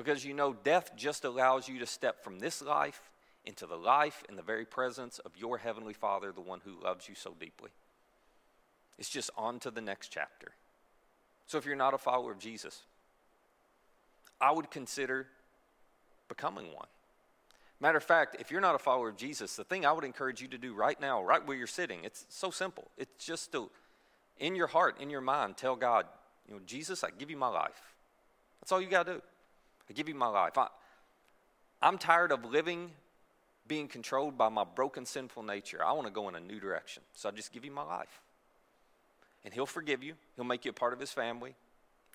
Because 0.03 0.25
you 0.25 0.33
know 0.33 0.53
death 0.53 0.91
just 0.97 1.23
allows 1.23 1.69
you 1.69 1.79
to 1.79 1.85
step 1.85 2.23
from 2.23 2.39
this 2.39 2.61
life 2.61 3.09
into 3.45 3.65
the 3.65 3.77
life 3.77 4.23
in 4.27 4.35
the 4.35 4.41
very 4.41 4.65
presence 4.65 5.19
of 5.19 5.31
your 5.37 5.57
Heavenly 5.57 5.93
Father, 5.93 6.31
the 6.31 6.41
one 6.41 6.59
who 6.65 6.83
loves 6.83 7.07
you 7.07 7.15
so 7.15 7.33
deeply. 7.39 7.69
It's 8.97 9.09
just 9.09 9.29
on 9.37 9.59
to 9.59 9.71
the 9.71 9.81
next 9.81 10.09
chapter. 10.09 10.51
So 11.45 11.57
if 11.57 11.65
you're 11.65 11.75
not 11.75 11.93
a 11.93 11.97
follower 11.97 12.31
of 12.33 12.39
Jesus, 12.39 12.81
I 14.41 14.51
would 14.51 14.69
consider 14.71 15.27
becoming 16.27 16.73
one. 16.73 16.87
Matter 17.79 17.97
of 17.97 18.03
fact, 18.03 18.37
if 18.39 18.51
you're 18.51 18.61
not 18.61 18.75
a 18.75 18.79
follower 18.79 19.09
of 19.09 19.17
Jesus, 19.17 19.55
the 19.55 19.63
thing 19.63 19.85
I 19.85 19.91
would 19.91 20.05
encourage 20.05 20.41
you 20.41 20.47
to 20.49 20.57
do 20.57 20.73
right 20.73 20.99
now, 20.99 21.23
right 21.23 21.45
where 21.45 21.55
you're 21.55 21.67
sitting, 21.67 22.03
it's 22.03 22.25
so 22.29 22.49
simple. 22.49 22.91
It's 22.97 23.25
just 23.25 23.51
to, 23.53 23.69
in 24.37 24.55
your 24.55 24.67
heart, 24.67 24.99
in 25.01 25.09
your 25.09 25.21
mind, 25.21 25.57
tell 25.57 25.75
God, 25.75 26.05
you 26.47 26.55
know, 26.55 26.61
Jesus, 26.65 27.03
I 27.03 27.09
give 27.17 27.29
you 27.29 27.37
my 27.37 27.47
life. 27.47 27.93
That's 28.61 28.71
all 28.71 28.81
you 28.81 28.87
got 28.87 29.05
to 29.05 29.13
do. 29.15 29.21
I 29.89 29.93
give 29.93 30.07
you 30.07 30.15
my 30.15 30.27
life. 30.27 30.57
I, 30.57 30.67
I'm 31.81 31.97
tired 31.97 32.31
of 32.31 32.45
living 32.45 32.91
being 33.67 33.87
controlled 33.87 34.37
by 34.37 34.49
my 34.49 34.63
broken, 34.63 35.05
sinful 35.05 35.43
nature. 35.43 35.83
I 35.83 35.93
want 35.93 36.07
to 36.07 36.13
go 36.13 36.27
in 36.27 36.35
a 36.35 36.39
new 36.39 36.59
direction. 36.59 37.03
So 37.13 37.29
I 37.29 37.31
just 37.31 37.51
give 37.53 37.63
you 37.63 37.71
my 37.71 37.83
life. 37.83 38.21
And 39.45 39.53
He'll 39.53 39.65
forgive 39.65 40.03
you, 40.03 40.13
He'll 40.35 40.45
make 40.45 40.65
you 40.65 40.71
a 40.71 40.73
part 40.73 40.93
of 40.93 40.99
His 40.99 41.11
family. 41.11 41.55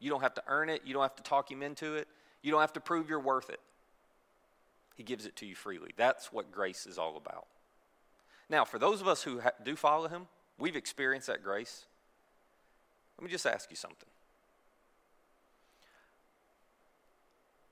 You 0.01 0.11
don't 0.11 0.21
have 0.21 0.35
to 0.35 0.43
earn 0.47 0.69
it, 0.69 0.83
you 0.85 0.95
don't 0.95 1.03
have 1.03 1.17
to 1.17 1.23
talk 1.23 1.51
Him 1.51 1.63
into 1.63 1.95
it, 1.95 2.09
you 2.43 2.51
don't 2.51 2.61
have 2.61 2.73
to 2.75 2.81
prove 2.81 3.09
you're 3.09 3.21
worth 3.21 3.51
it. 3.51 3.61
He 4.95 5.03
gives 5.03 5.27
it 5.27 5.37
to 5.37 5.47
you 5.47 5.55
freely. 5.55 5.91
That's 5.97 6.33
what 6.33 6.51
grace 6.51 6.87
is 6.87 6.99
all 6.99 7.17
about. 7.17 7.47
Now, 8.51 8.65
for 8.65 8.79
those 8.79 9.01
of 9.01 9.09
us 9.09 9.23
who 9.23 9.41
ha- 9.41 9.53
do 9.63 9.77
follow 9.77 10.09
Him, 10.09 10.27
we've 10.59 10.77
experienced 10.77 11.29
that 11.29 11.43
grace. 11.43 11.87
Let 13.19 13.25
me 13.25 13.31
just 13.31 13.47
ask 13.47 13.71
you 13.71 13.77
something. 13.77 14.09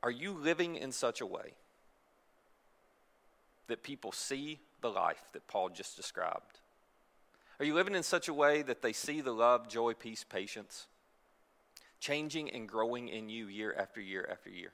Are 0.06 0.10
you 0.12 0.34
living 0.34 0.76
in 0.76 0.92
such 0.92 1.20
a 1.20 1.26
way 1.26 1.54
that 3.66 3.82
people 3.82 4.12
see 4.12 4.60
the 4.80 4.88
life 4.88 5.24
that 5.32 5.48
Paul 5.48 5.68
just 5.68 5.96
described? 5.96 6.60
Are 7.58 7.64
you 7.64 7.74
living 7.74 7.96
in 7.96 8.04
such 8.04 8.28
a 8.28 8.32
way 8.32 8.62
that 8.62 8.82
they 8.82 8.92
see 8.92 9.20
the 9.20 9.32
love, 9.32 9.68
joy, 9.68 9.94
peace, 9.94 10.22
patience 10.22 10.86
changing 11.98 12.50
and 12.50 12.68
growing 12.68 13.08
in 13.08 13.28
you 13.28 13.48
year 13.48 13.74
after 13.76 14.00
year 14.00 14.28
after 14.30 14.48
year? 14.48 14.70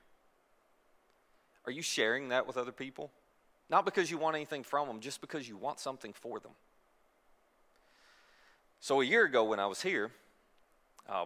Are 1.64 1.72
you 1.72 1.80
sharing 1.80 2.28
that 2.28 2.46
with 2.46 2.58
other 2.58 2.70
people? 2.70 3.10
Not 3.70 3.86
because 3.86 4.10
you 4.10 4.18
want 4.18 4.36
anything 4.36 4.64
from 4.64 4.86
them, 4.86 5.00
just 5.00 5.22
because 5.22 5.48
you 5.48 5.56
want 5.56 5.80
something 5.80 6.12
for 6.12 6.40
them. 6.40 6.52
So, 8.80 9.00
a 9.00 9.04
year 9.04 9.24
ago 9.24 9.44
when 9.44 9.60
I 9.60 9.66
was 9.66 9.80
here, 9.80 10.10
uh, 11.08 11.24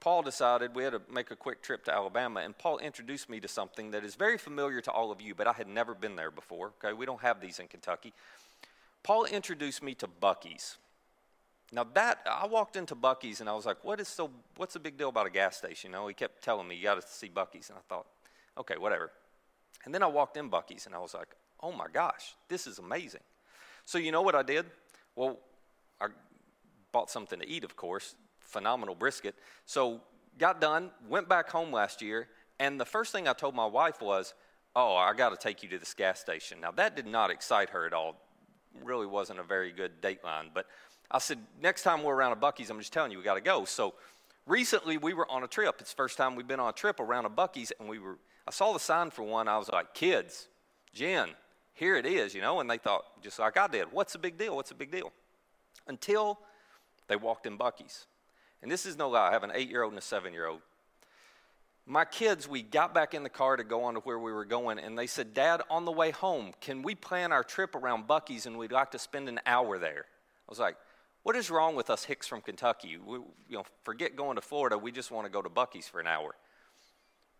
Paul 0.00 0.22
decided 0.22 0.74
we 0.74 0.84
had 0.84 0.92
to 0.92 1.02
make 1.10 1.30
a 1.30 1.36
quick 1.36 1.62
trip 1.62 1.84
to 1.84 1.92
Alabama, 1.92 2.40
and 2.40 2.56
Paul 2.56 2.78
introduced 2.78 3.28
me 3.28 3.40
to 3.40 3.48
something 3.48 3.90
that 3.90 4.04
is 4.04 4.14
very 4.14 4.38
familiar 4.38 4.80
to 4.82 4.90
all 4.90 5.10
of 5.10 5.20
you, 5.20 5.34
but 5.34 5.46
I 5.46 5.52
had 5.52 5.68
never 5.68 5.94
been 5.94 6.16
there 6.16 6.30
before. 6.30 6.72
Okay, 6.82 6.92
we 6.92 7.06
don't 7.06 7.22
have 7.22 7.40
these 7.40 7.58
in 7.58 7.68
Kentucky. 7.68 8.12
Paul 9.02 9.24
introduced 9.24 9.82
me 9.82 9.94
to 9.94 10.06
Buc-ee's. 10.06 10.76
Now 11.72 11.84
that 11.94 12.20
I 12.26 12.46
walked 12.46 12.76
into 12.76 12.94
Buc-ee's 12.94 13.40
and 13.40 13.48
I 13.48 13.54
was 13.54 13.66
like, 13.66 13.82
"What 13.82 14.00
is 14.00 14.08
so? 14.08 14.30
What's 14.56 14.74
the 14.74 14.80
big 14.80 14.96
deal 14.96 15.08
about 15.08 15.26
a 15.26 15.30
gas 15.30 15.56
station?" 15.56 15.90
You 15.90 15.96
know, 15.96 16.06
he 16.06 16.14
kept 16.14 16.42
telling 16.42 16.68
me, 16.68 16.76
"You 16.76 16.84
got 16.84 17.00
to 17.00 17.06
see 17.06 17.28
Buc-ee's," 17.28 17.70
and 17.70 17.78
I 17.78 17.82
thought, 17.88 18.06
"Okay, 18.56 18.76
whatever." 18.76 19.10
And 19.84 19.94
then 19.94 20.02
I 20.02 20.06
walked 20.06 20.36
in 20.36 20.50
Buc-ee's 20.50 20.86
and 20.86 20.94
I 20.94 20.98
was 20.98 21.14
like, 21.14 21.28
"Oh 21.60 21.72
my 21.72 21.86
gosh, 21.92 22.36
this 22.48 22.66
is 22.66 22.78
amazing!" 22.78 23.22
So 23.84 23.98
you 23.98 24.12
know 24.12 24.22
what 24.22 24.34
I 24.34 24.42
did? 24.42 24.66
Well, 25.16 25.40
I 26.00 26.08
bought 26.92 27.10
something 27.10 27.40
to 27.40 27.48
eat, 27.48 27.64
of 27.64 27.76
course, 27.76 28.14
phenomenal 28.46 28.94
brisket. 28.94 29.34
So 29.64 30.00
got 30.38 30.60
done, 30.60 30.90
went 31.08 31.28
back 31.28 31.50
home 31.50 31.72
last 31.72 32.02
year, 32.02 32.28
and 32.58 32.80
the 32.80 32.84
first 32.84 33.12
thing 33.12 33.28
I 33.28 33.32
told 33.32 33.54
my 33.54 33.66
wife 33.66 34.00
was, 34.00 34.34
"Oh, 34.74 34.94
I 34.94 35.12
got 35.14 35.30
to 35.30 35.36
take 35.36 35.62
you 35.62 35.68
to 35.70 35.78
this 35.78 35.94
gas 35.94 36.20
station." 36.20 36.60
Now 36.60 36.70
that 36.72 36.96
did 36.96 37.06
not 37.06 37.30
excite 37.30 37.70
her 37.70 37.86
at 37.86 37.92
all. 37.92 38.16
Really 38.82 39.06
wasn't 39.06 39.40
a 39.40 39.42
very 39.42 39.72
good 39.72 40.00
date 40.00 40.22
line, 40.24 40.50
but 40.52 40.66
I 41.10 41.18
said, 41.18 41.44
"Next 41.60 41.82
time 41.82 42.02
we're 42.02 42.14
around 42.14 42.32
a 42.32 42.36
Buc-ee's, 42.36 42.70
I'm 42.70 42.78
just 42.78 42.92
telling 42.92 43.12
you 43.12 43.18
we 43.18 43.24
got 43.24 43.34
to 43.34 43.40
go." 43.40 43.64
So 43.64 43.94
recently 44.46 44.98
we 44.98 45.14
were 45.14 45.30
on 45.30 45.42
a 45.42 45.48
trip. 45.48 45.80
It's 45.80 45.90
the 45.90 45.96
first 45.96 46.16
time 46.16 46.36
we've 46.36 46.46
been 46.46 46.60
on 46.60 46.68
a 46.68 46.72
trip 46.72 47.00
around 47.00 47.24
a 47.24 47.30
Buc-ee's, 47.30 47.72
and 47.78 47.88
we 47.88 47.98
were. 47.98 48.18
I 48.46 48.50
saw 48.50 48.72
the 48.72 48.80
sign 48.80 49.10
for 49.10 49.22
one. 49.22 49.48
I 49.48 49.58
was 49.58 49.68
like, 49.68 49.94
"Kids, 49.94 50.48
Jen, 50.92 51.34
here 51.72 51.96
it 51.96 52.06
is," 52.06 52.34
you 52.34 52.40
know, 52.40 52.60
and 52.60 52.70
they 52.70 52.78
thought 52.78 53.22
just 53.22 53.38
like 53.38 53.56
I 53.56 53.66
did, 53.66 53.92
"What's 53.92 54.12
the 54.12 54.18
big 54.18 54.36
deal? 54.36 54.56
What's 54.56 54.68
the 54.68 54.74
big 54.74 54.90
deal?" 54.90 55.12
Until 55.86 56.38
they 57.06 57.16
walked 57.16 57.46
in 57.46 57.56
Buc-ee's. 57.56 58.06
And 58.62 58.70
this 58.70 58.86
is 58.86 58.96
no 58.96 59.10
lie, 59.10 59.28
I 59.28 59.32
have 59.32 59.44
an 59.44 59.52
eight 59.54 59.68
year 59.68 59.82
old 59.82 59.92
and 59.92 59.98
a 59.98 60.02
seven 60.02 60.32
year 60.32 60.46
old. 60.46 60.60
My 61.88 62.04
kids, 62.04 62.48
we 62.48 62.62
got 62.62 62.92
back 62.94 63.14
in 63.14 63.22
the 63.22 63.28
car 63.28 63.56
to 63.56 63.62
go 63.62 63.84
on 63.84 63.94
to 63.94 64.00
where 64.00 64.18
we 64.18 64.32
were 64.32 64.44
going, 64.44 64.80
and 64.80 64.98
they 64.98 65.06
said, 65.06 65.34
Dad, 65.34 65.62
on 65.70 65.84
the 65.84 65.92
way 65.92 66.10
home, 66.10 66.52
can 66.60 66.82
we 66.82 66.96
plan 66.96 67.30
our 67.30 67.44
trip 67.44 67.76
around 67.76 68.08
Buc-ee's 68.08 68.46
and 68.46 68.58
we'd 68.58 68.72
like 68.72 68.90
to 68.90 68.98
spend 68.98 69.28
an 69.28 69.38
hour 69.46 69.78
there? 69.78 70.04
I 70.04 70.50
was 70.50 70.58
like, 70.58 70.76
What 71.22 71.36
is 71.36 71.50
wrong 71.50 71.76
with 71.76 71.90
us 71.90 72.04
hicks 72.04 72.26
from 72.26 72.40
Kentucky? 72.40 72.96
We, 72.96 73.18
you 73.18 73.56
know, 73.58 73.64
forget 73.84 74.16
going 74.16 74.34
to 74.34 74.42
Florida, 74.42 74.76
we 74.76 74.90
just 74.90 75.12
want 75.12 75.26
to 75.26 75.30
go 75.30 75.42
to 75.42 75.48
Buc-ee's 75.48 75.86
for 75.86 76.00
an 76.00 76.08
hour. 76.08 76.34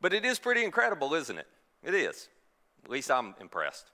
But 0.01 0.13
it 0.13 0.25
is 0.25 0.39
pretty 0.39 0.63
incredible, 0.63 1.15
isn't 1.15 1.39
it? 1.39 1.49
It 1.83 1.95
is. 1.95 2.29
At 2.85 2.91
least 2.91 3.11
I'm 3.11 3.35
impressed. 3.41 3.91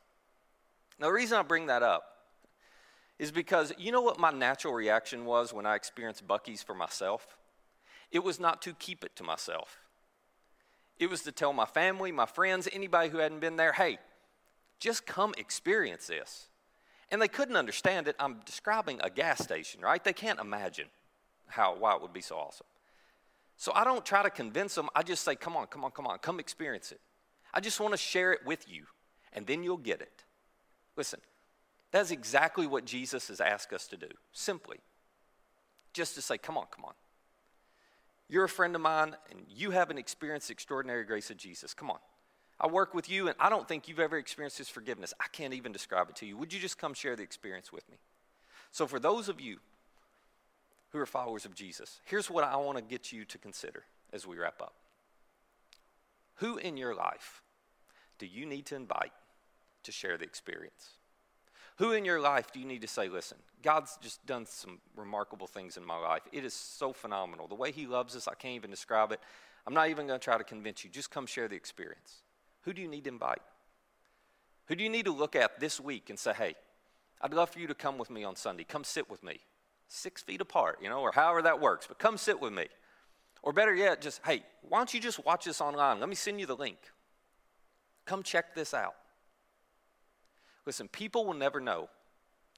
Now, 0.98 1.06
the 1.06 1.12
reason 1.14 1.38
I 1.38 1.42
bring 1.42 1.66
that 1.66 1.82
up 1.82 2.11
is 3.22 3.30
because 3.30 3.72
you 3.78 3.92
know 3.92 4.00
what 4.00 4.18
my 4.18 4.32
natural 4.32 4.74
reaction 4.74 5.24
was 5.24 5.52
when 5.52 5.64
I 5.64 5.76
experienced 5.76 6.26
Buc-ee's 6.26 6.60
for 6.60 6.74
myself? 6.74 7.36
It 8.10 8.24
was 8.24 8.40
not 8.40 8.60
to 8.62 8.74
keep 8.74 9.04
it 9.04 9.14
to 9.14 9.22
myself. 9.22 9.78
It 10.98 11.08
was 11.08 11.22
to 11.22 11.30
tell 11.30 11.52
my 11.52 11.64
family, 11.64 12.10
my 12.10 12.26
friends, 12.26 12.66
anybody 12.72 13.10
who 13.10 13.18
hadn't 13.18 13.38
been 13.38 13.54
there, 13.54 13.74
hey, 13.74 13.98
just 14.80 15.06
come 15.06 15.34
experience 15.38 16.08
this. 16.08 16.48
And 17.12 17.22
they 17.22 17.28
couldn't 17.28 17.54
understand 17.54 18.08
it. 18.08 18.16
I'm 18.18 18.40
describing 18.44 18.98
a 19.04 19.08
gas 19.08 19.40
station, 19.40 19.82
right? 19.82 20.02
They 20.02 20.12
can't 20.12 20.40
imagine 20.40 20.88
how 21.46 21.76
why 21.78 21.94
it 21.94 22.02
would 22.02 22.12
be 22.12 22.22
so 22.22 22.34
awesome. 22.34 22.66
So 23.56 23.70
I 23.72 23.84
don't 23.84 24.04
try 24.04 24.24
to 24.24 24.30
convince 24.30 24.74
them. 24.74 24.88
I 24.96 25.04
just 25.04 25.22
say, 25.22 25.36
come 25.36 25.56
on, 25.56 25.68
come 25.68 25.84
on, 25.84 25.92
come 25.92 26.08
on, 26.08 26.18
come 26.18 26.40
experience 26.40 26.90
it. 26.90 27.00
I 27.54 27.60
just 27.60 27.78
want 27.78 27.92
to 27.92 27.98
share 27.98 28.32
it 28.32 28.44
with 28.44 28.68
you, 28.68 28.86
and 29.32 29.46
then 29.46 29.62
you'll 29.62 29.76
get 29.76 30.00
it. 30.00 30.24
Listen, 30.96 31.20
that's 31.92 32.10
exactly 32.10 32.66
what 32.66 32.86
Jesus 32.86 33.28
has 33.28 33.40
asked 33.40 33.72
us 33.72 33.86
to 33.88 33.96
do, 33.96 34.08
simply. 34.32 34.78
Just 35.92 36.14
to 36.14 36.22
say, 36.22 36.38
come 36.38 36.56
on, 36.56 36.64
come 36.74 36.86
on. 36.86 36.94
You're 38.28 38.44
a 38.44 38.48
friend 38.48 38.74
of 38.74 38.80
mine, 38.80 39.14
and 39.30 39.40
you 39.46 39.72
haven't 39.72 39.98
experienced 39.98 40.48
the 40.48 40.52
extraordinary 40.52 41.04
grace 41.04 41.30
of 41.30 41.36
Jesus. 41.36 41.74
Come 41.74 41.90
on. 41.90 41.98
I 42.58 42.66
work 42.66 42.94
with 42.94 43.10
you, 43.10 43.28
and 43.28 43.36
I 43.38 43.50
don't 43.50 43.68
think 43.68 43.88
you've 43.88 44.00
ever 44.00 44.16
experienced 44.16 44.56
his 44.56 44.70
forgiveness. 44.70 45.12
I 45.20 45.26
can't 45.32 45.52
even 45.52 45.70
describe 45.70 46.08
it 46.08 46.16
to 46.16 46.26
you. 46.26 46.38
Would 46.38 46.52
you 46.52 46.60
just 46.60 46.78
come 46.78 46.94
share 46.94 47.14
the 47.14 47.22
experience 47.22 47.70
with 47.70 47.88
me? 47.90 47.98
So, 48.70 48.86
for 48.86 48.98
those 48.98 49.28
of 49.28 49.38
you 49.38 49.58
who 50.90 50.98
are 50.98 51.06
followers 51.06 51.44
of 51.44 51.54
Jesus, 51.54 52.00
here's 52.06 52.30
what 52.30 52.44
I 52.44 52.56
want 52.56 52.78
to 52.78 52.84
get 52.84 53.12
you 53.12 53.26
to 53.26 53.36
consider 53.36 53.84
as 54.14 54.26
we 54.26 54.38
wrap 54.38 54.62
up. 54.62 54.74
Who 56.36 56.56
in 56.56 56.78
your 56.78 56.94
life 56.94 57.42
do 58.18 58.24
you 58.24 58.46
need 58.46 58.64
to 58.66 58.76
invite 58.76 59.12
to 59.82 59.92
share 59.92 60.16
the 60.16 60.24
experience? 60.24 60.90
Who 61.76 61.92
in 61.92 62.04
your 62.04 62.20
life 62.20 62.52
do 62.52 62.60
you 62.60 62.66
need 62.66 62.82
to 62.82 62.88
say, 62.88 63.08
listen, 63.08 63.38
God's 63.62 63.96
just 64.00 64.24
done 64.26 64.46
some 64.46 64.78
remarkable 64.96 65.46
things 65.46 65.76
in 65.76 65.84
my 65.84 65.98
life. 65.98 66.22
It 66.32 66.44
is 66.44 66.54
so 66.54 66.92
phenomenal. 66.92 67.46
The 67.48 67.54
way 67.54 67.72
He 67.72 67.86
loves 67.86 68.14
us, 68.14 68.28
I 68.28 68.34
can't 68.34 68.54
even 68.54 68.70
describe 68.70 69.12
it. 69.12 69.20
I'm 69.66 69.74
not 69.74 69.88
even 69.88 70.06
going 70.06 70.18
to 70.20 70.24
try 70.24 70.38
to 70.38 70.44
convince 70.44 70.84
you. 70.84 70.90
Just 70.90 71.10
come 71.10 71.26
share 71.26 71.48
the 71.48 71.56
experience. 71.56 72.22
Who 72.62 72.72
do 72.72 72.82
you 72.82 72.88
need 72.88 73.04
to 73.04 73.10
invite? 73.10 73.42
Who 74.66 74.74
do 74.74 74.84
you 74.84 74.90
need 74.90 75.06
to 75.06 75.12
look 75.12 75.34
at 75.34 75.60
this 75.60 75.80
week 75.80 76.10
and 76.10 76.18
say, 76.18 76.32
hey, 76.32 76.54
I'd 77.20 77.34
love 77.34 77.50
for 77.50 77.60
you 77.60 77.68
to 77.68 77.74
come 77.74 77.98
with 77.98 78.10
me 78.10 78.24
on 78.24 78.36
Sunday. 78.36 78.64
Come 78.64 78.84
sit 78.84 79.08
with 79.08 79.22
me. 79.22 79.40
six 79.88 80.22
feet 80.22 80.40
apart, 80.40 80.78
you 80.82 80.88
know, 80.88 81.00
or 81.00 81.12
however 81.12 81.42
that 81.42 81.60
works, 81.60 81.86
but 81.86 81.98
come 81.98 82.16
sit 82.16 82.40
with 82.40 82.52
me. 82.52 82.66
Or 83.42 83.52
better 83.52 83.74
yet, 83.74 84.00
just, 84.00 84.20
hey, 84.24 84.42
why 84.68 84.78
don't 84.78 84.92
you 84.94 85.00
just 85.00 85.24
watch 85.24 85.44
this 85.44 85.60
online? 85.60 86.00
Let 86.00 86.08
me 86.08 86.14
send 86.14 86.40
you 86.40 86.46
the 86.46 86.56
link. 86.56 86.78
Come 88.06 88.22
check 88.22 88.54
this 88.54 88.72
out. 88.72 88.94
Listen, 90.66 90.88
people 90.88 91.24
will 91.24 91.34
never 91.34 91.60
know. 91.60 91.88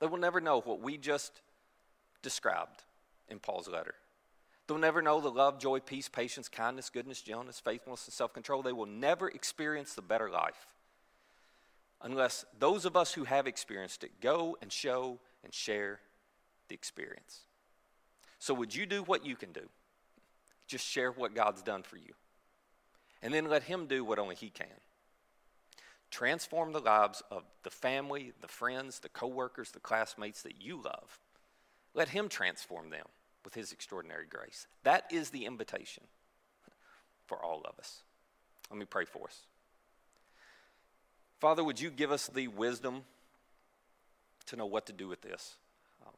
They 0.00 0.06
will 0.06 0.18
never 0.18 0.40
know 0.40 0.60
what 0.60 0.80
we 0.80 0.98
just 0.98 1.40
described 2.22 2.82
in 3.28 3.38
Paul's 3.38 3.68
letter. 3.68 3.94
They'll 4.66 4.78
never 4.78 5.02
know 5.02 5.20
the 5.20 5.30
love, 5.30 5.58
joy, 5.58 5.80
peace, 5.80 6.08
patience, 6.08 6.48
kindness, 6.48 6.90
goodness, 6.90 7.20
gentleness, 7.20 7.60
faithfulness, 7.60 8.06
and 8.06 8.14
self 8.14 8.32
control. 8.32 8.62
They 8.62 8.72
will 8.72 8.86
never 8.86 9.28
experience 9.28 9.94
the 9.94 10.02
better 10.02 10.30
life 10.30 10.66
unless 12.02 12.44
those 12.58 12.84
of 12.84 12.96
us 12.96 13.12
who 13.12 13.24
have 13.24 13.46
experienced 13.46 14.04
it 14.04 14.20
go 14.20 14.56
and 14.62 14.72
show 14.72 15.18
and 15.42 15.52
share 15.52 16.00
the 16.68 16.74
experience. 16.74 17.40
So, 18.38 18.54
would 18.54 18.74
you 18.74 18.86
do 18.86 19.02
what 19.02 19.24
you 19.24 19.36
can 19.36 19.52
do? 19.52 19.68
Just 20.66 20.86
share 20.86 21.10
what 21.10 21.34
God's 21.34 21.62
done 21.62 21.82
for 21.82 21.96
you. 21.96 22.14
And 23.22 23.32
then 23.32 23.48
let 23.48 23.64
Him 23.64 23.86
do 23.86 24.04
what 24.04 24.18
only 24.18 24.34
He 24.34 24.50
can. 24.50 24.66
Transform 26.14 26.70
the 26.70 26.78
lives 26.78 27.24
of 27.32 27.42
the 27.64 27.70
family, 27.70 28.34
the 28.40 28.46
friends, 28.46 29.00
the 29.00 29.08
coworkers, 29.08 29.72
the 29.72 29.80
classmates 29.80 30.42
that 30.42 30.62
you 30.62 30.80
love. 30.80 31.18
Let 31.92 32.10
Him 32.10 32.28
transform 32.28 32.90
them 32.90 33.06
with 33.44 33.54
His 33.54 33.72
extraordinary 33.72 34.26
grace. 34.30 34.68
That 34.84 35.06
is 35.10 35.30
the 35.30 35.44
invitation 35.44 36.04
for 37.26 37.44
all 37.44 37.62
of 37.64 37.76
us. 37.80 38.04
Let 38.70 38.78
me 38.78 38.84
pray 38.84 39.06
for 39.06 39.26
us. 39.26 39.40
Father, 41.40 41.64
would 41.64 41.80
you 41.80 41.90
give 41.90 42.12
us 42.12 42.28
the 42.28 42.46
wisdom 42.46 43.02
to 44.46 44.54
know 44.54 44.66
what 44.66 44.86
to 44.86 44.92
do 44.92 45.08
with 45.08 45.20
this? 45.20 45.56
Um, 46.06 46.12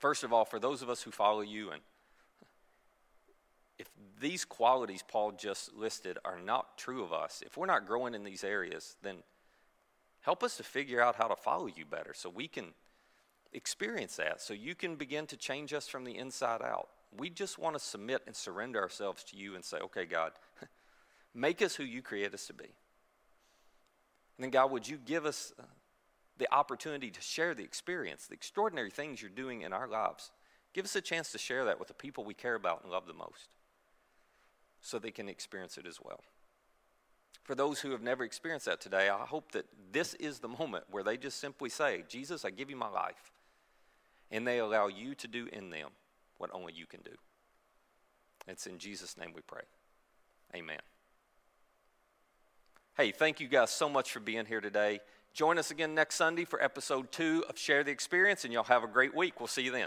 first 0.00 0.24
of 0.24 0.32
all, 0.32 0.44
for 0.44 0.58
those 0.58 0.82
of 0.82 0.90
us 0.90 1.02
who 1.02 1.12
follow 1.12 1.42
you, 1.42 1.70
and 1.70 1.82
if 3.78 3.86
these 4.20 4.44
qualities 4.44 5.04
Paul 5.06 5.30
just 5.30 5.72
listed 5.72 6.18
are 6.24 6.40
not 6.40 6.76
true 6.76 7.04
of 7.04 7.12
us, 7.12 7.44
if 7.46 7.56
we're 7.56 7.66
not 7.66 7.86
growing 7.86 8.12
in 8.12 8.24
these 8.24 8.42
areas, 8.42 8.96
then 9.04 9.18
help 10.26 10.42
us 10.42 10.56
to 10.56 10.64
figure 10.64 11.00
out 11.00 11.14
how 11.14 11.28
to 11.28 11.36
follow 11.36 11.68
you 11.68 11.84
better 11.84 12.12
so 12.12 12.28
we 12.28 12.48
can 12.48 12.74
experience 13.52 14.16
that, 14.16 14.42
so 14.42 14.52
you 14.52 14.74
can 14.74 14.96
begin 14.96 15.24
to 15.24 15.36
change 15.36 15.72
us 15.72 15.86
from 15.86 16.02
the 16.02 16.18
inside 16.18 16.62
out. 16.62 16.88
We 17.16 17.30
just 17.30 17.60
want 17.60 17.78
to 17.78 17.78
submit 17.78 18.22
and 18.26 18.34
surrender 18.34 18.82
ourselves 18.82 19.22
to 19.30 19.36
you 19.36 19.54
and 19.54 19.64
say, 19.64 19.76
okay, 19.78 20.04
God, 20.04 20.32
make 21.34 21.62
us 21.62 21.76
who 21.76 21.84
you 21.84 22.02
create 22.02 22.34
us 22.34 22.48
to 22.48 22.54
be. 22.54 22.64
And 22.64 22.72
then, 24.40 24.50
God, 24.50 24.72
would 24.72 24.88
you 24.88 24.98
give 24.98 25.24
us 25.24 25.52
uh, 25.60 25.62
the 26.38 26.52
opportunity 26.52 27.12
to 27.12 27.20
share 27.20 27.54
the 27.54 27.62
experience, 27.62 28.26
the 28.26 28.34
extraordinary 28.34 28.90
things 28.90 29.22
you're 29.22 29.30
doing 29.30 29.62
in 29.62 29.72
our 29.72 29.86
lives? 29.86 30.32
Give 30.74 30.84
us 30.84 30.96
a 30.96 31.00
chance 31.00 31.30
to 31.32 31.38
share 31.38 31.64
that 31.66 31.78
with 31.78 31.86
the 31.86 31.94
people 31.94 32.24
we 32.24 32.34
care 32.34 32.56
about 32.56 32.82
and 32.82 32.90
love 32.90 33.06
the 33.06 33.14
most 33.14 33.50
so 34.80 34.98
they 34.98 35.12
can 35.12 35.28
experience 35.28 35.78
it 35.78 35.86
as 35.86 36.00
well. 36.02 36.20
For 37.46 37.54
those 37.54 37.78
who 37.78 37.92
have 37.92 38.02
never 38.02 38.24
experienced 38.24 38.66
that 38.66 38.80
today, 38.80 39.08
I 39.08 39.24
hope 39.24 39.52
that 39.52 39.66
this 39.92 40.14
is 40.14 40.40
the 40.40 40.48
moment 40.48 40.82
where 40.90 41.04
they 41.04 41.16
just 41.16 41.38
simply 41.38 41.70
say, 41.70 42.02
Jesus, 42.08 42.44
I 42.44 42.50
give 42.50 42.70
you 42.70 42.76
my 42.76 42.88
life 42.88 43.30
and 44.32 44.44
they 44.44 44.58
allow 44.58 44.88
you 44.88 45.14
to 45.14 45.28
do 45.28 45.46
in 45.52 45.70
them 45.70 45.90
what 46.38 46.50
only 46.52 46.72
you 46.72 46.86
can 46.86 47.02
do. 47.02 47.12
It's 48.48 48.66
in 48.66 48.78
Jesus' 48.78 49.16
name 49.16 49.30
we 49.32 49.42
pray. 49.42 49.62
Amen. 50.56 50.80
Hey, 52.96 53.12
thank 53.12 53.38
you 53.38 53.46
guys 53.46 53.70
so 53.70 53.88
much 53.88 54.10
for 54.10 54.18
being 54.18 54.46
here 54.46 54.60
today. 54.60 54.98
Join 55.32 55.56
us 55.56 55.70
again 55.70 55.94
next 55.94 56.16
Sunday 56.16 56.44
for 56.44 56.60
episode 56.60 57.12
two 57.12 57.44
of 57.48 57.56
Share 57.56 57.84
the 57.84 57.92
Experience, 57.92 58.42
and 58.44 58.52
y'all 58.52 58.64
have 58.64 58.82
a 58.82 58.88
great 58.88 59.14
week. 59.14 59.38
We'll 59.38 59.46
see 59.46 59.62
you 59.62 59.70
then. 59.70 59.86